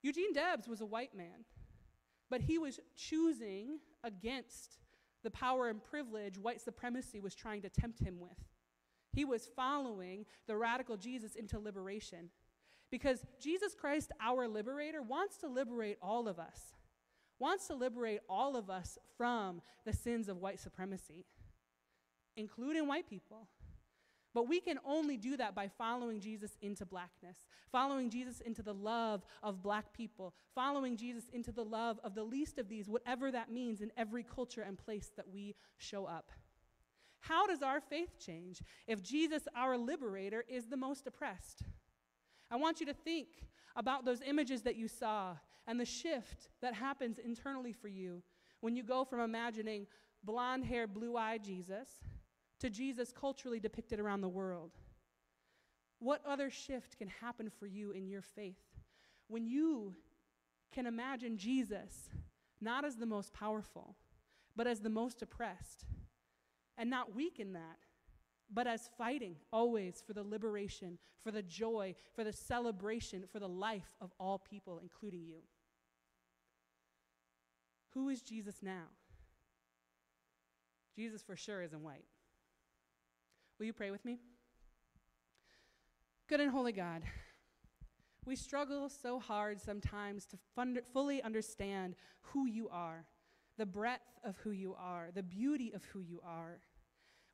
Eugene 0.02 0.32
Debs 0.32 0.68
was 0.68 0.80
a 0.80 0.86
white 0.86 1.14
man, 1.14 1.44
but 2.30 2.40
he 2.40 2.58
was 2.58 2.80
choosing 2.96 3.78
against 4.04 4.78
the 5.22 5.30
power 5.30 5.68
and 5.68 5.82
privilege 5.82 6.38
white 6.38 6.60
supremacy 6.60 7.20
was 7.20 7.34
trying 7.34 7.62
to 7.62 7.68
tempt 7.68 8.00
him 8.00 8.18
with. 8.18 8.38
He 9.12 9.24
was 9.24 9.50
following 9.54 10.24
the 10.46 10.56
radical 10.56 10.96
Jesus 10.96 11.34
into 11.34 11.58
liberation. 11.58 12.30
Because 12.90 13.24
Jesus 13.40 13.74
Christ, 13.74 14.12
our 14.20 14.48
liberator, 14.48 15.02
wants 15.02 15.36
to 15.38 15.48
liberate 15.48 15.98
all 16.02 16.26
of 16.26 16.38
us 16.38 16.74
wants 17.40 17.66
to 17.66 17.74
liberate 17.74 18.20
all 18.28 18.54
of 18.54 18.70
us 18.70 18.98
from 19.16 19.60
the 19.84 19.92
sins 19.92 20.28
of 20.28 20.36
white 20.36 20.60
supremacy, 20.60 21.24
including 22.36 22.86
white 22.86 23.08
people. 23.08 23.48
But 24.32 24.48
we 24.48 24.60
can 24.60 24.78
only 24.84 25.16
do 25.16 25.36
that 25.36 25.54
by 25.54 25.68
following 25.68 26.20
Jesus 26.20 26.56
into 26.62 26.86
blackness, 26.86 27.36
following 27.72 28.10
Jesus 28.10 28.40
into 28.40 28.62
the 28.62 28.74
love 28.74 29.24
of 29.42 29.62
black 29.62 29.92
people, 29.92 30.34
following 30.54 30.96
Jesus 30.96 31.24
into 31.32 31.50
the 31.50 31.64
love 31.64 31.98
of 32.04 32.14
the 32.14 32.22
least 32.22 32.58
of 32.58 32.68
these, 32.68 32.88
whatever 32.88 33.32
that 33.32 33.50
means 33.50 33.80
in 33.80 33.90
every 33.96 34.22
culture 34.22 34.62
and 34.62 34.78
place 34.78 35.10
that 35.16 35.28
we 35.28 35.56
show 35.78 36.04
up. 36.04 36.30
How 37.20 37.46
does 37.46 37.62
our 37.62 37.80
faith 37.80 38.18
change 38.18 38.62
if 38.86 39.02
Jesus, 39.02 39.48
our 39.56 39.76
liberator, 39.76 40.44
is 40.48 40.66
the 40.66 40.76
most 40.76 41.06
oppressed? 41.06 41.64
I 42.50 42.56
want 42.56 42.80
you 42.80 42.86
to 42.86 42.94
think 42.94 43.28
about 43.76 44.04
those 44.04 44.22
images 44.22 44.62
that 44.62 44.76
you 44.76 44.88
saw 44.88 45.36
and 45.66 45.78
the 45.78 45.84
shift 45.84 46.48
that 46.62 46.74
happens 46.74 47.18
internally 47.18 47.72
for 47.72 47.88
you 47.88 48.22
when 48.60 48.76
you 48.76 48.82
go 48.82 49.04
from 49.04 49.20
imagining 49.20 49.86
blonde 50.24 50.64
haired, 50.64 50.94
blue 50.94 51.16
eyed 51.16 51.42
Jesus 51.42 51.88
to 52.60 52.70
Jesus 52.70 53.12
culturally 53.12 53.60
depicted 53.60 54.00
around 54.00 54.20
the 54.20 54.28
world. 54.28 54.70
What 55.98 56.22
other 56.26 56.50
shift 56.50 56.96
can 56.96 57.08
happen 57.08 57.50
for 57.58 57.66
you 57.66 57.90
in 57.90 58.08
your 58.08 58.22
faith 58.22 58.56
when 59.28 59.46
you 59.46 59.94
can 60.72 60.86
imagine 60.86 61.36
Jesus 61.36 62.08
not 62.60 62.84
as 62.84 62.96
the 62.96 63.06
most 63.06 63.32
powerful, 63.32 63.96
but 64.56 64.66
as 64.66 64.80
the 64.80 64.90
most 64.90 65.22
oppressed, 65.22 65.84
and 66.76 66.90
not 66.90 67.14
weak 67.14 67.40
in 67.40 67.52
that, 67.54 67.78
but 68.52 68.66
as 68.66 68.90
fighting 68.98 69.36
always 69.52 70.02
for 70.06 70.12
the 70.12 70.22
liberation, 70.22 70.98
for 71.22 71.30
the 71.30 71.42
joy, 71.42 71.94
for 72.14 72.24
the 72.24 72.32
celebration, 72.32 73.24
for 73.30 73.38
the 73.38 73.48
life 73.48 73.94
of 74.00 74.12
all 74.18 74.38
people, 74.38 74.80
including 74.82 75.24
you? 75.24 75.38
Who 77.94 78.08
is 78.08 78.22
Jesus 78.22 78.56
now? 78.62 78.84
Jesus 80.94 81.22
for 81.22 81.36
sure 81.36 81.62
isn't 81.62 81.82
white. 81.82 82.04
Will 83.60 83.66
you 83.66 83.74
pray 83.74 83.90
with 83.90 84.06
me? 84.06 84.18
Good 86.30 86.40
and 86.40 86.50
holy 86.50 86.72
God, 86.72 87.02
we 88.24 88.34
struggle 88.34 88.88
so 88.88 89.20
hard 89.20 89.60
sometimes 89.60 90.24
to 90.28 90.38
fund- 90.56 90.80
fully 90.94 91.22
understand 91.22 91.94
who 92.22 92.46
you 92.46 92.70
are, 92.70 93.04
the 93.58 93.66
breadth 93.66 94.18
of 94.24 94.38
who 94.38 94.52
you 94.52 94.74
are, 94.78 95.10
the 95.14 95.22
beauty 95.22 95.72
of 95.74 95.84
who 95.84 96.00
you 96.00 96.22
are. 96.24 96.60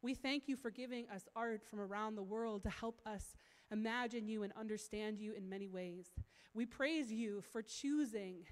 We 0.02 0.14
thank 0.14 0.48
you 0.48 0.56
for 0.56 0.68
giving 0.68 1.08
us 1.10 1.28
art 1.36 1.62
from 1.62 1.78
around 1.78 2.16
the 2.16 2.24
world 2.24 2.64
to 2.64 2.70
help 2.70 3.00
us 3.06 3.36
imagine 3.70 4.26
you 4.26 4.42
and 4.42 4.52
understand 4.58 5.20
you 5.20 5.32
in 5.32 5.48
many 5.48 5.68
ways. 5.68 6.08
We 6.54 6.66
praise 6.66 7.12
you 7.12 7.40
for 7.52 7.62
choosing 7.62 8.46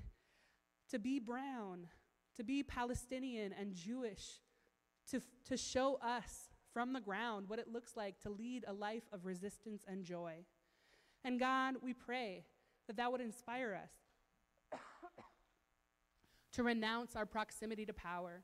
to 0.91 1.01
be 1.01 1.18
brown, 1.18 1.89
to 2.37 2.45
be 2.45 2.62
Palestinian 2.62 3.53
and 3.53 3.75
Jewish, 3.75 4.39
to, 5.11 5.20
to 5.49 5.57
show 5.57 5.97
us 5.97 6.54
from 6.75 6.93
the 6.93 7.01
ground 7.01 7.49
what 7.49 7.59
it 7.59 7.72
looks 7.72 7.97
like 7.97 8.20
to 8.20 8.31
lead 8.31 8.64
a 8.66 8.72
life 8.72 9.05
of 9.12 9.25
resistance 9.25 9.85
and 9.89 10.05
joy. 10.05 10.45
And 11.25 11.41
God, 11.41 11.77
we 11.83 11.95
pray 11.95 12.45
that 12.87 12.97
that 12.97 13.11
would 13.11 13.22
inspire 13.22 13.81
us 13.83 14.81
to 16.53 16.62
renounce 16.62 17.16
our 17.16 17.25
proximity 17.25 17.87
to 17.87 17.95
power, 17.95 18.43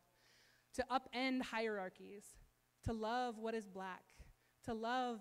to 0.75 0.85
upend 0.91 1.43
hierarchies, 1.43 2.25
to 2.85 2.93
love 2.93 3.37
what 3.39 3.55
is 3.55 3.69
black, 3.69 4.05
to 4.65 4.73
love 4.73 5.21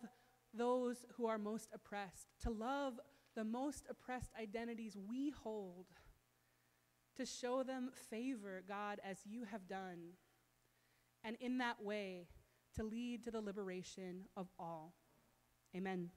those 0.53 1.05
who 1.17 1.25
are 1.25 1.37
most 1.37 1.69
oppressed, 1.73 2.27
to 2.43 2.49
love 2.49 2.99
the 3.35 3.43
most 3.43 3.85
oppressed 3.89 4.31
identities 4.39 4.95
we 5.09 5.31
hold 5.43 5.87
to 7.19 7.25
show 7.25 7.63
them 7.63 7.91
favor, 8.09 8.63
God, 8.65 9.01
as 9.03 9.17
you 9.25 9.43
have 9.43 9.67
done, 9.67 10.13
and 11.23 11.35
in 11.41 11.57
that 11.57 11.83
way 11.83 12.27
to 12.75 12.83
lead 12.83 13.23
to 13.23 13.31
the 13.31 13.41
liberation 13.41 14.25
of 14.35 14.47
all. 14.59 14.93
Amen. 15.75 16.09